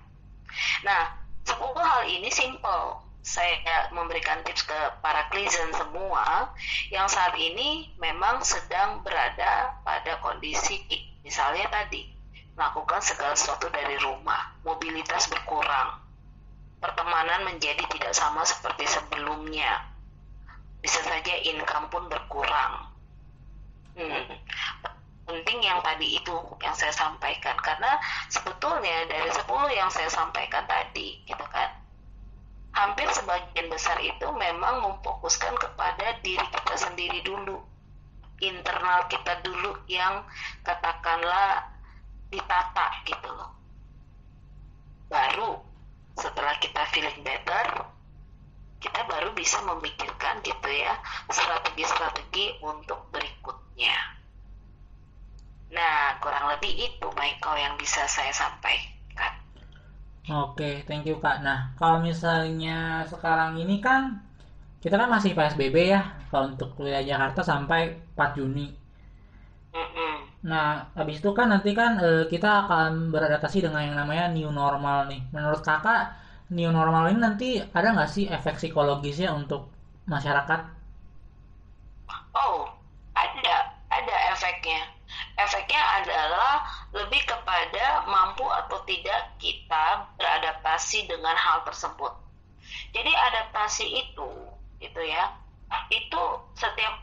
Nah 0.82 1.14
sepuluh 1.42 1.82
hal 1.82 2.06
ini 2.06 2.30
simple 2.30 3.05
saya 3.26 3.90
memberikan 3.90 4.38
tips 4.46 4.62
ke 4.70 4.80
para 5.02 5.26
klien 5.34 5.50
semua 5.74 6.54
yang 6.94 7.10
saat 7.10 7.34
ini 7.34 7.90
memang 7.98 8.38
sedang 8.46 9.02
berada 9.02 9.74
pada 9.82 10.22
kondisi 10.22 10.86
misalnya 11.26 11.66
tadi 11.66 12.06
melakukan 12.54 13.02
segala 13.02 13.34
sesuatu 13.34 13.66
dari 13.74 13.98
rumah 13.98 14.54
mobilitas 14.62 15.26
berkurang 15.26 16.06
pertemanan 16.78 17.50
menjadi 17.50 17.82
tidak 17.90 18.14
sama 18.14 18.46
seperti 18.46 18.86
sebelumnya 18.86 19.82
bisa 20.78 21.02
saja 21.02 21.34
income 21.42 21.90
pun 21.90 22.06
berkurang. 22.06 22.86
Hmm. 23.98 24.22
Penting 25.26 25.58
yang 25.66 25.82
tadi 25.82 26.22
itu 26.22 26.36
yang 26.62 26.76
saya 26.78 26.94
sampaikan 26.94 27.58
karena 27.58 27.98
sebetulnya 28.30 29.10
dari 29.10 29.26
10 29.26 29.42
yang 29.74 29.90
saya 29.90 30.06
sampaikan 30.06 30.62
tadi 30.70 31.26
gitu 31.26 31.42
kan 31.50 31.85
hampir 32.76 33.08
sebagian 33.08 33.72
besar 33.72 33.96
itu 34.04 34.26
memang 34.36 34.84
memfokuskan 34.84 35.56
kepada 35.56 36.20
diri 36.20 36.44
kita 36.52 36.74
sendiri 36.76 37.24
dulu 37.24 37.56
internal 38.44 39.08
kita 39.08 39.40
dulu 39.40 39.80
yang 39.88 40.20
katakanlah 40.60 41.72
ditata 42.28 42.86
gitu 43.08 43.28
loh 43.32 43.56
baru 45.08 45.56
setelah 46.20 46.52
kita 46.60 46.84
feeling 46.92 47.24
better 47.24 47.88
kita 48.86 49.00
baru 49.08 49.32
bisa 49.32 49.58
memikirkan 49.64 50.44
gitu 50.44 50.68
ya 50.68 50.94
strategi-strategi 51.32 52.60
untuk 52.60 53.08
berikutnya. 53.10 53.96
Nah, 55.72 56.20
kurang 56.22 56.54
lebih 56.54 56.72
itu 56.92 57.06
Michael 57.16 57.56
yang 57.58 57.74
bisa 57.80 58.04
saya 58.06 58.30
sampaikan. 58.30 58.95
Oke, 60.26 60.82
thank 60.90 61.06
you 61.06 61.22
Kak. 61.22 61.38
Nah, 61.46 61.70
kalau 61.78 62.02
misalnya 62.02 63.06
sekarang 63.06 63.54
ini 63.62 63.78
kan 63.78 64.18
kita 64.82 64.98
kan 64.98 65.06
masih 65.06 65.38
PSBB 65.38 65.76
ya, 65.94 66.02
kalau 66.34 66.50
untuk 66.50 66.74
wilayah 66.82 67.06
Jakarta 67.06 67.46
sampai 67.46 67.94
4 68.18 68.34
Juni. 68.34 68.66
Mm 69.70 69.86
-mm. 69.86 70.14
Nah, 70.50 70.82
habis 70.98 71.22
itu 71.22 71.30
kan 71.30 71.46
nanti 71.54 71.70
kan 71.78 72.02
e, 72.02 72.26
kita 72.26 72.66
akan 72.66 73.14
beradaptasi 73.14 73.70
dengan 73.70 73.86
yang 73.86 73.94
namanya 73.94 74.26
new 74.34 74.50
normal 74.50 75.06
nih. 75.06 75.22
Menurut 75.30 75.62
kakak, 75.62 76.10
new 76.50 76.74
normal 76.74 77.06
ini 77.14 77.18
nanti 77.22 77.48
ada 77.62 77.94
nggak 77.94 78.10
sih 78.10 78.26
efek 78.26 78.58
psikologisnya 78.58 79.30
untuk 79.30 79.70
masyarakat? 80.10 80.60
Oh, 82.34 82.66
ada, 83.14 83.54
ada 83.94 84.16
efeknya. 84.34 84.90
Efeknya 85.38 85.82
adalah 86.02 86.66
lebih 86.94 87.22
kepada 87.26 88.06
mampu 88.06 88.46
atau 88.46 88.78
tidak 88.86 89.34
kita 89.42 90.06
beradaptasi 90.20 91.10
dengan 91.10 91.34
hal 91.34 91.66
tersebut. 91.66 92.12
Jadi 92.94 93.12
adaptasi 93.14 93.86
itu, 94.06 94.28
itu 94.82 95.00
ya, 95.02 95.34
itu 95.90 96.22
setiap 96.54 96.94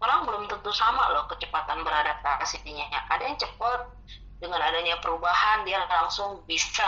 orang 0.00 0.20
belum 0.28 0.42
tentu 0.48 0.70
sama 0.72 1.12
loh 1.12 1.24
kecepatan 1.28 1.80
beradaptasinya. 1.84 3.08
Ada 3.08 3.22
yang 3.24 3.38
cepat 3.40 3.88
dengan 4.36 4.60
adanya 4.60 5.00
perubahan 5.00 5.64
dia 5.64 5.80
langsung 5.88 6.44
bisa 6.44 6.84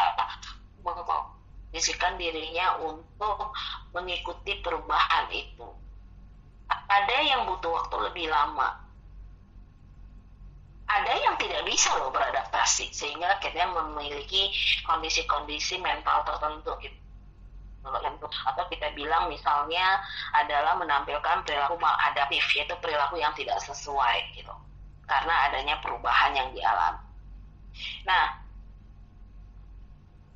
bisikan 1.68 2.16
dirinya 2.16 2.80
untuk 2.80 3.52
mengikuti 3.92 4.56
perubahan 4.64 5.28
itu. 5.32 5.68
Ada 6.68 7.16
yang 7.24 7.44
butuh 7.48 7.72
waktu 7.76 7.96
lebih 8.08 8.32
lama. 8.32 8.87
Ada 10.88 11.12
yang 11.20 11.36
tidak 11.36 11.62
bisa 11.68 11.92
loh 12.00 12.08
beradaptasi 12.08 12.88
sehingga 12.96 13.36
akhirnya 13.36 13.68
memiliki 13.68 14.48
kondisi-kondisi 14.88 15.76
mental 15.84 16.24
tertentu 16.24 16.72
gitu. 16.80 16.96
Atau 18.48 18.64
kita 18.72 18.92
bilang 18.96 19.28
misalnya 19.28 20.00
adalah 20.32 20.76
menampilkan 20.80 21.44
perilaku 21.44 21.76
maladaptif 21.80 22.44
yaitu 22.56 22.72
perilaku 22.80 23.20
yang 23.20 23.32
tidak 23.36 23.60
sesuai 23.64 24.32
gitu. 24.32 24.52
Karena 25.04 25.48
adanya 25.48 25.80
perubahan 25.80 26.36
yang 26.36 26.48
dialami. 26.52 27.00
Nah, 28.04 28.48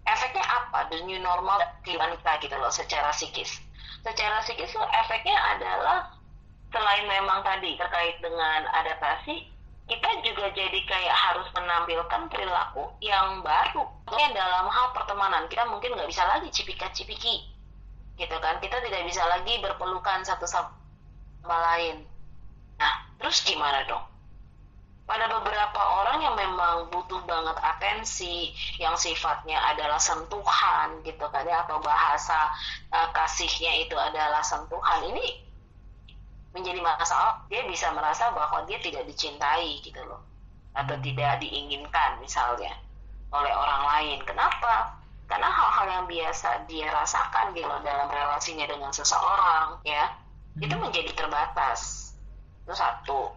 efeknya 0.07 0.45
apa 0.45 0.91
the 0.91 0.99
new 1.07 1.19
normal 1.23 1.59
kehidupan 1.87 2.13
kita 2.19 2.33
gitu 2.43 2.57
loh 2.59 2.73
secara 2.73 3.11
psikis 3.15 3.63
secara 4.03 4.43
psikis 4.43 4.75
tuh 4.75 4.83
efeknya 4.83 5.37
adalah 5.55 6.11
selain 6.75 7.07
memang 7.07 7.45
tadi 7.47 7.79
terkait 7.79 8.19
dengan 8.19 8.67
adaptasi 8.83 9.47
kita 9.93 10.09
juga 10.25 10.49
jadi 10.57 10.81
kayak 10.89 11.13
harus 11.13 11.45
menampilkan 11.53 12.33
perilaku 12.33 12.97
yang 13.05 13.45
baru. 13.45 13.85
Mungkin 14.09 14.33
dalam 14.33 14.65
hal 14.73 14.97
pertemanan 14.97 15.45
kita 15.53 15.69
mungkin 15.69 15.93
nggak 15.93 16.09
bisa 16.09 16.25
lagi 16.25 16.49
cipika-cipiki 16.49 17.45
gitu 18.17 18.37
kan? 18.41 18.57
Kita 18.65 18.81
tidak 18.81 19.05
bisa 19.05 19.21
lagi 19.29 19.61
berpelukan 19.61 20.25
satu 20.25 20.49
sama 20.49 20.73
lain. 21.77 22.09
Nah 22.81 23.05
terus 23.21 23.45
gimana 23.45 23.85
dong? 23.85 24.01
Pada 25.05 25.29
beberapa 25.29 25.83
orang 26.01 26.25
yang 26.25 26.41
memang 26.41 26.89
butuh 26.89 27.21
banget 27.29 27.61
atensi 27.61 28.49
yang 28.81 28.97
sifatnya 28.97 29.61
adalah 29.77 30.01
sentuhan 30.01 31.05
gitu 31.05 31.29
kan 31.29 31.45
ya? 31.45 31.69
Atau 31.69 31.85
bahasa 31.85 32.49
uh, 32.97 33.13
kasihnya 33.13 33.85
itu 33.85 33.93
adalah 34.01 34.41
sentuhan. 34.41 35.05
Ini 35.05 35.52
menjadi 36.53 36.81
masalah 36.85 37.43
dia 37.49 37.65
bisa 37.65 37.89
merasa 37.97 38.29
bahwa 38.37 38.65
dia 38.69 38.77
tidak 38.81 39.09
dicintai 39.09 39.81
gitu 39.81 40.01
loh. 40.05 40.21
Atau 40.73 40.97
tidak 41.05 41.41
diinginkan 41.41 42.21
misalnya 42.21 42.73
oleh 43.33 43.53
orang 43.53 43.83
lain. 43.89 44.19
Kenapa? 44.29 45.01
Karena 45.29 45.49
hal-hal 45.49 45.87
yang 45.89 46.05
biasa 46.09 46.69
dia 46.69 46.93
rasakan 46.93 47.57
gitu 47.57 47.65
dalam 47.65 48.09
relasinya 48.13 48.69
dengan 48.69 48.93
seseorang 48.93 49.81
ya 49.81 50.13
hmm. 50.13 50.65
itu 50.65 50.75
menjadi 50.77 51.11
terbatas. 51.17 52.13
Itu 52.65 52.77
satu. 52.77 53.33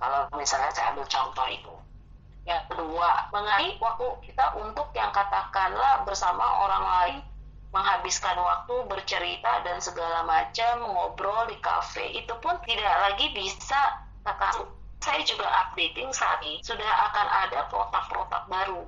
Kalau 0.00 0.26
misalnya 0.34 0.74
saya 0.74 0.90
ambil 0.96 1.06
contoh 1.06 1.46
itu. 1.46 1.74
Yang 2.48 2.72
kedua, 2.72 3.30
mengenai 3.30 3.76
waktu 3.78 4.06
kita 4.26 4.58
untuk 4.58 4.90
yang 4.96 5.12
katakanlah 5.12 6.02
bersama 6.08 6.42
orang 6.66 6.82
lain 6.82 7.16
menghabiskan 7.70 8.34
waktu 8.34 8.74
bercerita 8.90 9.62
dan 9.62 9.78
segala 9.78 10.26
macam 10.26 10.90
ngobrol 10.90 11.46
di 11.46 11.56
kafe. 11.62 12.02
Itu 12.18 12.34
pun 12.42 12.58
tidak 12.66 12.94
lagi 13.06 13.30
bisa 13.30 13.78
kakak 14.26 14.66
saya 15.00 15.22
juga 15.24 15.48
updating 15.48 16.12
saat 16.12 16.44
ini. 16.44 16.60
Sudah 16.60 16.90
akan 17.10 17.26
ada 17.48 17.66
protap-protap 17.72 18.44
baru. 18.50 18.84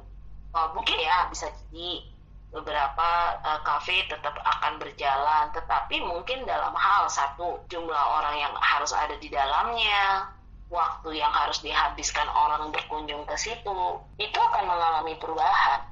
Oh, 0.52 0.68
mungkin 0.76 1.00
ya 1.00 1.30
bisa 1.32 1.48
jadi 1.48 2.04
beberapa 2.52 3.40
uh, 3.40 3.60
kafe 3.64 4.04
tetap 4.10 4.36
akan 4.36 4.76
berjalan. 4.76 5.48
Tetapi 5.56 6.04
mungkin 6.04 6.44
dalam 6.44 6.76
hal 6.76 7.08
satu 7.08 7.64
jumlah 7.72 8.04
orang 8.20 8.36
yang 8.36 8.52
harus 8.60 8.92
ada 8.92 9.16
di 9.16 9.32
dalamnya 9.32 10.28
waktu 10.72 11.20
yang 11.20 11.32
harus 11.32 11.60
dihabiskan 11.60 12.24
orang 12.32 12.72
berkunjung 12.72 13.28
ke 13.28 13.36
situ 13.36 13.78
itu 14.16 14.38
akan 14.40 14.64
mengalami 14.68 15.16
perubahan. 15.20 15.91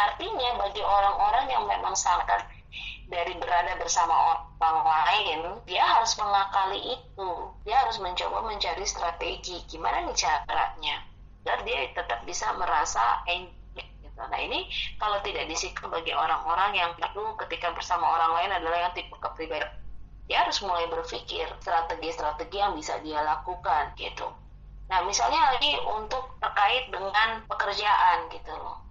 Artinya 0.00 0.56
bagi 0.56 0.80
orang-orang 0.80 1.44
yang 1.52 1.64
memang 1.68 1.92
sangat 1.92 2.48
dari 3.10 3.36
berada 3.36 3.76
bersama 3.76 4.14
orang 4.56 4.80
lain, 4.86 5.40
dia 5.68 5.84
harus 5.84 6.16
mengakali 6.16 6.96
itu. 6.96 7.30
Dia 7.68 7.84
harus 7.84 8.00
mencoba 8.00 8.48
mencari 8.48 8.86
strategi 8.88 9.60
gimana 9.68 10.08
nih 10.08 10.16
caranya 10.16 11.04
dan 11.44 11.58
dia 11.68 11.90
tetap 11.92 12.24
bisa 12.24 12.48
merasa 12.56 13.20
enjoy 13.28 13.84
gitu. 14.00 14.20
Nah 14.24 14.40
ini 14.40 14.68
kalau 14.96 15.20
tidak 15.24 15.48
disikap 15.48 15.88
bagi 15.88 16.12
orang-orang 16.12 16.76
yang 16.76 16.90
itu 16.96 17.24
ketika 17.44 17.72
bersama 17.72 18.04
orang 18.06 18.32
lain 18.40 18.50
adalah 18.60 18.88
yang 18.88 18.92
tipe 18.96 19.16
kepribadian 19.20 19.68
dia 20.30 20.46
harus 20.46 20.62
mulai 20.62 20.86
berpikir 20.86 21.50
strategi-strategi 21.58 22.54
yang 22.62 22.78
bisa 22.78 23.02
dia 23.02 23.18
lakukan 23.26 23.90
gitu. 23.98 24.30
Nah 24.86 25.02
misalnya 25.02 25.56
lagi 25.56 25.74
untuk 25.90 26.38
terkait 26.38 26.86
dengan 26.94 27.42
pekerjaan 27.50 28.30
gitu 28.30 28.54
loh 28.54 28.89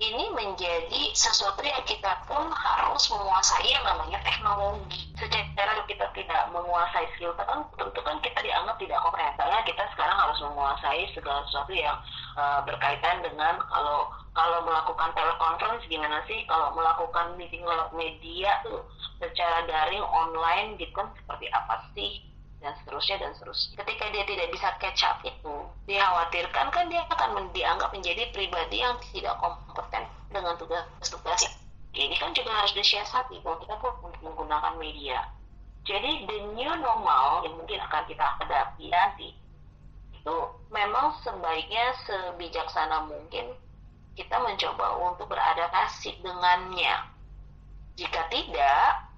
ini 0.00 0.32
menjadi 0.32 1.12
sesuatu 1.12 1.60
yang 1.60 1.84
kita 1.84 2.24
pun 2.24 2.48
harus 2.48 3.04
menguasai 3.12 3.68
yang 3.68 3.84
namanya 3.84 4.16
teknologi. 4.24 5.12
Secara 5.20 5.84
kita 5.84 6.08
tidak 6.16 6.48
menguasai 6.56 7.04
skill 7.14 7.36
tertentu, 7.36 7.68
tentu 7.76 8.00
kan 8.00 8.16
kita 8.24 8.40
dianggap 8.40 8.80
tidak 8.80 8.96
kompeten. 9.04 9.36
Karena 9.36 9.60
kita 9.68 9.84
sekarang 9.92 10.16
harus 10.16 10.40
menguasai 10.40 11.04
segala 11.12 11.44
sesuatu 11.44 11.72
yang 11.76 12.00
uh, 12.40 12.64
berkaitan 12.64 13.20
dengan 13.20 13.60
kalau 13.68 14.08
kalau 14.32 14.64
melakukan 14.64 15.12
telekonferensi 15.12 15.84
gimana 15.92 16.24
sih, 16.24 16.48
kalau 16.48 16.72
melakukan 16.72 17.36
meeting 17.36 17.60
lewat 17.60 17.92
media 17.92 18.56
tuh 18.64 18.80
secara 19.20 19.68
daring 19.68 20.00
online 20.00 20.80
gitu 20.80 20.96
seperti 20.96 21.52
apa 21.52 21.76
sih 21.92 22.29
dan 22.60 22.72
seterusnya 22.80 23.16
dan 23.20 23.32
seterusnya. 23.36 23.74
Ketika 23.80 24.04
dia 24.12 24.24
tidak 24.28 24.48
bisa 24.52 24.68
catch 24.76 25.02
up 25.08 25.18
itu, 25.24 25.54
dikhawatirkan 25.88 26.66
kan 26.68 26.84
dia 26.92 27.02
akan 27.08 27.48
dianggap 27.56 27.90
menjadi 27.90 28.28
pribadi 28.30 28.84
yang 28.84 28.96
tidak 29.10 29.36
kompeten 29.40 30.04
dengan 30.28 30.54
tugas-tugas. 30.60 31.40
Ini 31.90 32.14
kan 32.20 32.30
juga 32.36 32.54
harus 32.54 32.76
disiasati 32.76 33.42
kalau 33.42 33.58
kita 33.58 33.74
pun 33.82 33.92
untuk 34.06 34.22
menggunakan 34.22 34.78
media. 34.78 35.26
Jadi 35.88 36.28
the 36.28 36.38
new 36.54 36.72
normal 36.78 37.42
yang 37.42 37.56
mungkin 37.56 37.80
akan 37.82 38.04
kita 38.06 38.22
hadapi 38.38 38.92
nanti 38.92 39.34
itu 40.20 40.36
memang 40.68 41.16
sebaiknya 41.24 41.96
sebijaksana 42.04 43.08
mungkin 43.08 43.56
kita 44.12 44.36
mencoba 44.36 45.00
untuk 45.00 45.32
beradaptasi 45.32 46.20
dengannya. 46.20 47.08
Jika 47.96 48.28
tidak, 48.28 49.09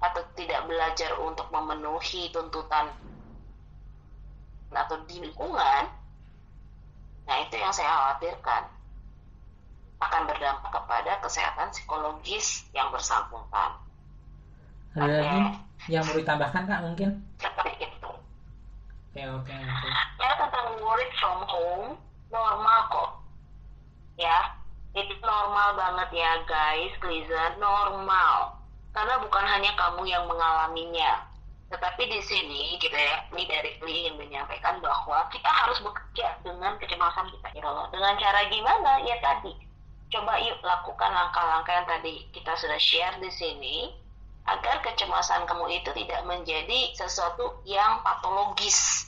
atau 0.00 0.24
tidak 0.32 0.64
belajar 0.64 1.12
untuk 1.20 1.44
memenuhi 1.52 2.32
tuntutan 2.32 2.88
atau 4.72 4.96
di 5.04 5.20
lingkungan, 5.20 5.84
nah 7.28 7.36
itu 7.44 7.54
yang 7.60 7.74
saya 7.74 7.90
khawatirkan 7.90 8.64
akan 10.00 10.22
berdampak 10.24 10.70
kepada 10.72 11.12
kesehatan 11.20 11.68
psikologis 11.68 12.64
yang 12.72 12.88
bersangkutan. 12.88 13.76
Ada 14.96 15.14
lagi 15.20 15.40
yang 15.92 16.02
mau 16.08 16.16
ditambahkan 16.16 16.62
kak 16.64 16.80
mungkin? 16.80 17.10
Seperti 17.36 17.84
itu. 17.84 18.10
Oke 19.12 19.22
oke 19.26 19.52
oke. 19.52 19.88
Ya 20.16 20.30
tentang 20.40 20.66
work 20.80 21.10
from 21.20 21.40
home 21.44 21.88
normal 22.32 22.80
kok. 22.88 23.10
Ya, 24.16 24.54
itu 24.96 25.12
normal 25.20 25.76
banget 25.76 26.08
ya 26.14 26.32
guys, 26.46 26.94
Liza, 27.04 27.58
normal 27.58 28.59
karena 28.90 29.22
bukan 29.22 29.44
hanya 29.46 29.72
kamu 29.78 30.02
yang 30.06 30.24
mengalaminya. 30.26 31.30
Tetapi 31.70 32.02
di 32.10 32.20
sini 32.26 32.62
kita 32.82 32.98
ya 32.98 33.16
ini 33.30 33.46
dari 33.46 33.78
Kli 33.78 33.94
ingin 34.02 34.18
menyampaikan 34.18 34.82
bahwa 34.82 35.30
kita 35.30 35.46
harus 35.46 35.78
bekerja 35.78 36.42
dengan 36.42 36.74
kecemasan 36.82 37.30
kita 37.30 37.48
ya 37.54 37.62
Allah. 37.62 37.86
Dengan 37.94 38.18
cara 38.18 38.40
gimana? 38.50 38.92
Ya 39.06 39.16
tadi. 39.22 39.54
Coba 40.10 40.42
yuk 40.42 40.58
lakukan 40.66 41.10
langkah-langkah 41.14 41.70
yang 41.70 41.86
tadi 41.86 42.26
kita 42.34 42.58
sudah 42.58 42.74
share 42.82 43.14
di 43.22 43.30
sini 43.30 43.94
agar 44.50 44.82
kecemasan 44.82 45.46
kamu 45.46 45.70
itu 45.70 45.94
tidak 45.94 46.26
menjadi 46.26 46.90
sesuatu 46.98 47.62
yang 47.62 48.02
patologis 48.02 49.06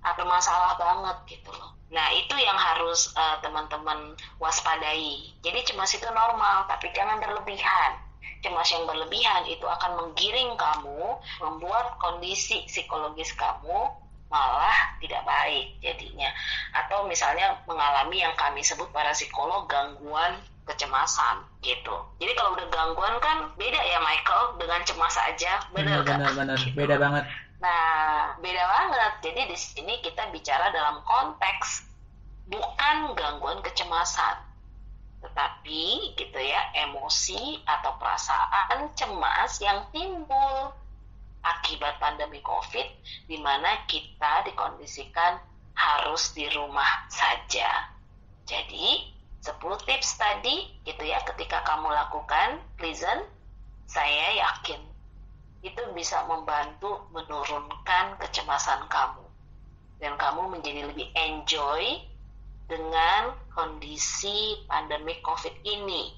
atau 0.00 0.24
masalah 0.24 0.80
banget 0.80 1.36
gitu 1.36 1.52
loh. 1.52 1.76
Nah 1.92 2.08
itu 2.16 2.32
yang 2.40 2.56
harus 2.56 3.12
uh, 3.12 3.36
teman-teman 3.44 4.16
waspadai. 4.40 5.36
Jadi 5.44 5.60
cemas 5.68 5.92
itu 5.92 6.08
normal, 6.08 6.64
tapi 6.64 6.88
jangan 6.96 7.20
berlebihan 7.20 8.01
cemas 8.42 8.68
yang 8.74 8.84
berlebihan 8.84 9.46
itu 9.46 9.64
akan 9.64 9.98
menggiring 9.98 10.54
kamu, 10.58 11.16
membuat 11.40 11.96
kondisi 12.02 12.66
psikologis 12.66 13.30
kamu 13.38 13.90
malah 14.32 14.96
tidak 14.98 15.22
baik 15.28 15.76
jadinya. 15.84 16.32
Atau 16.72 17.04
misalnya 17.04 17.60
mengalami 17.68 18.24
yang 18.24 18.32
kami 18.34 18.64
sebut 18.64 18.88
para 18.90 19.12
psikolog 19.12 19.68
gangguan 19.68 20.40
kecemasan 20.64 21.44
gitu. 21.60 21.94
Jadi 22.22 22.32
kalau 22.38 22.56
udah 22.56 22.68
gangguan 22.72 23.14
kan 23.20 23.50
beda 23.60 23.80
ya 23.82 23.98
Michael 24.00 24.56
dengan 24.56 24.80
cemas 24.88 25.14
aja, 25.20 25.60
benar 25.74 26.00
kan? 26.02 26.22
Benar 26.22 26.32
benar, 26.34 26.58
gitu. 26.58 26.74
beda 26.74 26.96
banget. 26.96 27.24
Nah, 27.62 28.34
beda 28.42 28.64
banget. 28.66 29.12
Jadi 29.22 29.40
di 29.52 29.58
sini 29.58 29.94
kita 30.02 30.32
bicara 30.34 30.72
dalam 30.74 31.02
konteks 31.06 31.86
bukan 32.50 33.14
gangguan 33.14 33.62
kecemasan 33.62 34.51
tetapi 35.22 36.12
gitu 36.18 36.38
ya 36.38 36.74
emosi 36.86 37.62
atau 37.64 37.94
perasaan 37.96 38.90
cemas 38.98 39.62
yang 39.62 39.86
timbul 39.94 40.74
akibat 41.42 41.98
pandemi 42.02 42.42
COVID 42.42 42.86
di 43.26 43.38
mana 43.38 43.86
kita 43.86 44.46
dikondisikan 44.46 45.38
harus 45.74 46.34
di 46.34 46.46
rumah 46.52 47.06
saja. 47.10 47.90
Jadi, 48.46 49.12
10 49.42 49.58
tips 49.58 50.22
tadi 50.22 50.70
gitu 50.86 51.02
ya 51.02 51.18
ketika 51.26 51.66
kamu 51.66 51.90
lakukan 51.90 52.62
listen 52.78 53.26
saya 53.90 54.38
yakin 54.38 54.78
itu 55.66 55.82
bisa 55.98 56.22
membantu 56.30 57.10
menurunkan 57.10 58.18
kecemasan 58.22 58.86
kamu 58.86 59.26
dan 59.98 60.14
kamu 60.14 60.46
menjadi 60.46 60.86
lebih 60.86 61.10
enjoy 61.18 62.06
dengan 62.72 63.36
kondisi 63.52 64.64
pandemi 64.64 65.20
COVID 65.20 65.60
ini. 65.60 66.08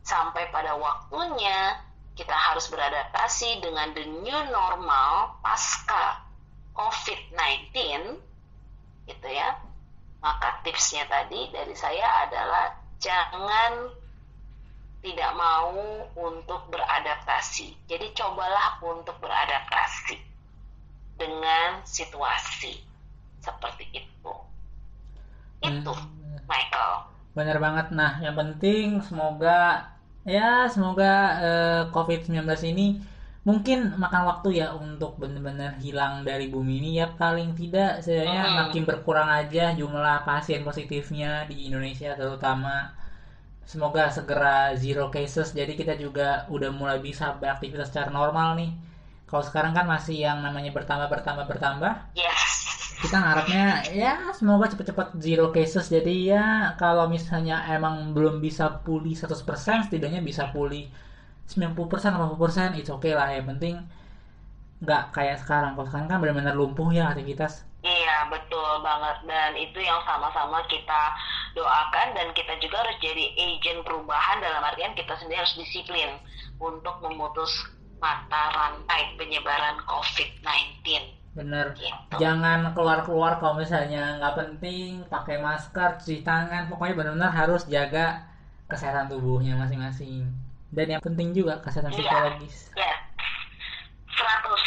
Sampai 0.00 0.48
pada 0.48 0.80
waktunya 0.80 1.76
kita 2.16 2.32
harus 2.32 2.72
beradaptasi 2.72 3.60
dengan 3.60 3.92
the 3.92 4.08
new 4.24 4.40
normal 4.48 5.36
pasca 5.44 6.24
COVID-19 6.72 7.76
gitu 9.04 9.28
ya. 9.28 9.60
Maka 10.24 10.64
tipsnya 10.64 11.04
tadi 11.04 11.52
dari 11.52 11.76
saya 11.76 12.24
adalah 12.24 12.80
jangan 12.96 13.92
tidak 15.04 15.32
mau 15.36 15.76
untuk 16.16 16.72
beradaptasi. 16.72 17.72
Jadi 17.84 18.16
cobalah 18.16 18.80
untuk 18.80 19.16
beradaptasi 19.20 20.16
dengan 21.20 21.84
situasi 21.84 22.80
seperti 23.40 23.84
itu. 23.92 24.49
Itu, 25.64 25.92
hmm. 25.94 26.44
Michael. 26.48 26.92
Bener 27.36 27.56
banget. 27.60 27.86
Nah, 27.94 28.18
yang 28.20 28.36
penting 28.36 29.00
semoga 29.04 29.86
ya 30.24 30.68
semoga 30.68 31.12
uh, 31.40 31.82
COVID-19 31.96 32.44
ini 32.76 33.00
mungkin 33.40 33.96
makan 33.96 34.28
waktu 34.28 34.60
ya 34.60 34.76
untuk 34.76 35.16
benar-benar 35.16 35.80
hilang 35.80 36.28
dari 36.28 36.52
bumi 36.52 36.76
ini 36.76 36.90
ya 37.00 37.08
paling 37.16 37.56
tidak 37.56 38.04
setidaknya 38.04 38.44
hmm. 38.44 38.56
makin 38.68 38.82
berkurang 38.84 39.32
aja 39.32 39.72
jumlah 39.72 40.28
pasien 40.28 40.60
positifnya 40.60 41.48
di 41.48 41.72
Indonesia 41.72 42.12
terutama 42.20 42.92
semoga 43.64 44.12
segera 44.12 44.76
zero 44.76 45.08
cases 45.08 45.56
jadi 45.56 45.72
kita 45.72 45.96
juga 45.96 46.44
udah 46.52 46.68
mulai 46.68 47.00
bisa 47.00 47.32
beraktivitas 47.40 47.88
secara 47.88 48.12
normal 48.12 48.60
nih 48.60 48.76
kalau 49.24 49.40
sekarang 49.40 49.72
kan 49.72 49.88
masih 49.88 50.20
yang 50.20 50.44
namanya 50.44 50.76
bertambah 50.76 51.08
bertambah 51.08 51.48
bertambah 51.48 52.12
yes 52.12 52.79
kita 53.00 53.16
ngarepnya 53.16 53.64
ya 53.96 54.28
semoga 54.36 54.68
cepet-cepet 54.68 55.16
zero 55.16 55.48
cases. 55.48 55.88
Jadi 55.88 56.28
ya 56.28 56.76
kalau 56.76 57.08
misalnya 57.08 57.64
emang 57.72 58.12
belum 58.12 58.44
bisa 58.44 58.84
pulih 58.84 59.16
100% 59.16 59.88
setidaknya 59.88 60.20
bisa 60.20 60.52
pulih 60.52 60.84
90% 61.48 61.72
80% 61.74 62.76
itu 62.76 62.92
oke 62.92 63.08
okay 63.08 63.16
lah. 63.16 63.32
Yang 63.32 63.56
penting 63.56 63.74
nggak 64.84 65.16
kayak 65.16 65.40
sekarang. 65.40 65.72
Kalau 65.80 65.88
sekarang 65.88 66.08
kan 66.12 66.18
benar-benar 66.20 66.52
lumpuh 66.52 66.92
ya 66.92 67.08
aktivitas. 67.08 67.64
Iya 67.80 68.28
betul 68.28 68.84
banget. 68.84 69.24
Dan 69.24 69.56
itu 69.56 69.80
yang 69.80 70.04
sama-sama 70.04 70.60
kita 70.68 71.16
doakan 71.56 72.12
dan 72.12 72.28
kita 72.36 72.52
juga 72.60 72.84
harus 72.84 73.00
jadi 73.00 73.24
agent 73.40 73.80
perubahan 73.80 74.44
dalam 74.44 74.60
artian 74.60 74.92
kita 74.92 75.16
sendiri 75.16 75.40
harus 75.40 75.56
disiplin 75.56 76.20
untuk 76.60 77.00
memutus 77.00 77.48
mata 77.96 78.52
rantai 78.52 79.16
penyebaran 79.16 79.80
COVID-19 79.88 81.19
bener. 81.40 81.66
Gitu. 81.72 82.20
jangan 82.20 82.76
keluar 82.76 83.00
keluar 83.02 83.32
kalau 83.40 83.56
misalnya 83.56 84.20
nggak 84.20 84.34
penting 84.36 85.00
pakai 85.08 85.40
masker 85.40 85.96
cuci 85.96 86.20
tangan 86.20 86.68
pokoknya 86.68 86.94
benar-benar 87.00 87.32
harus 87.32 87.64
jaga 87.66 88.28
kesehatan 88.68 89.08
tubuhnya 89.08 89.56
masing-masing. 89.56 90.28
Dan 90.70 90.86
yang 90.86 91.02
penting 91.02 91.34
juga 91.34 91.58
kesehatan 91.58 91.90
iya, 91.90 91.98
psikologis. 91.98 92.56
Ya 92.78 92.94
seratus. 94.20 94.62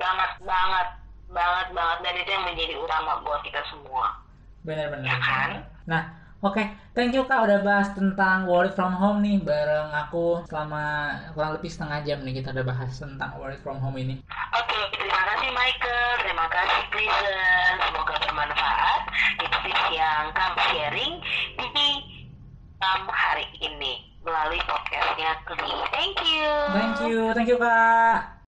Banget 0.00 0.30
banget 0.42 0.88
banget 1.28 1.66
banget. 1.76 1.98
Dan 2.02 2.14
itu 2.16 2.30
yang 2.32 2.44
menjadi 2.48 2.74
utama 2.80 3.20
buat 3.22 3.40
kita 3.44 3.60
semua. 3.68 4.18
Benar-benar 4.64 5.06
ya 5.06 5.16
kan? 5.22 5.50
nah 5.88 6.02
Oke, 6.38 6.62
thank 6.94 7.10
you 7.10 7.26
Kak 7.26 7.50
udah 7.50 7.66
bahas 7.66 7.90
tentang 7.98 8.46
work 8.46 8.70
from 8.78 8.94
home 8.94 9.26
nih 9.26 9.42
bareng 9.42 9.90
aku 9.90 10.46
selama 10.46 11.10
kurang 11.34 11.58
lebih 11.58 11.66
setengah 11.66 11.98
jam 12.06 12.22
nih 12.22 12.38
kita 12.38 12.54
udah 12.54 12.62
bahas 12.62 12.94
tentang 12.94 13.34
work 13.42 13.58
from 13.58 13.82
home 13.82 13.98
ini. 13.98 14.22
Oke, 14.54 14.78
terima 14.94 15.18
kasih 15.34 15.50
Michael, 15.50 16.10
terima 16.22 16.46
kasih 16.46 16.82
Prison. 16.94 17.72
Semoga 17.90 18.14
bermanfaat 18.22 19.02
tips-tips 19.42 19.86
yang 19.90 20.30
kamu 20.30 20.58
sharing 20.70 21.12
di 21.58 21.88
um, 22.86 23.02
hari 23.10 23.46
ini 23.58 24.06
melalui 24.22 24.62
podcastnya 24.62 25.42
Kli. 25.42 25.74
Thank 25.90 26.22
you. 26.22 26.46
Thank 26.70 26.96
you, 27.02 27.18
thank 27.34 27.48
you 27.50 27.58
Kak. 27.58 28.37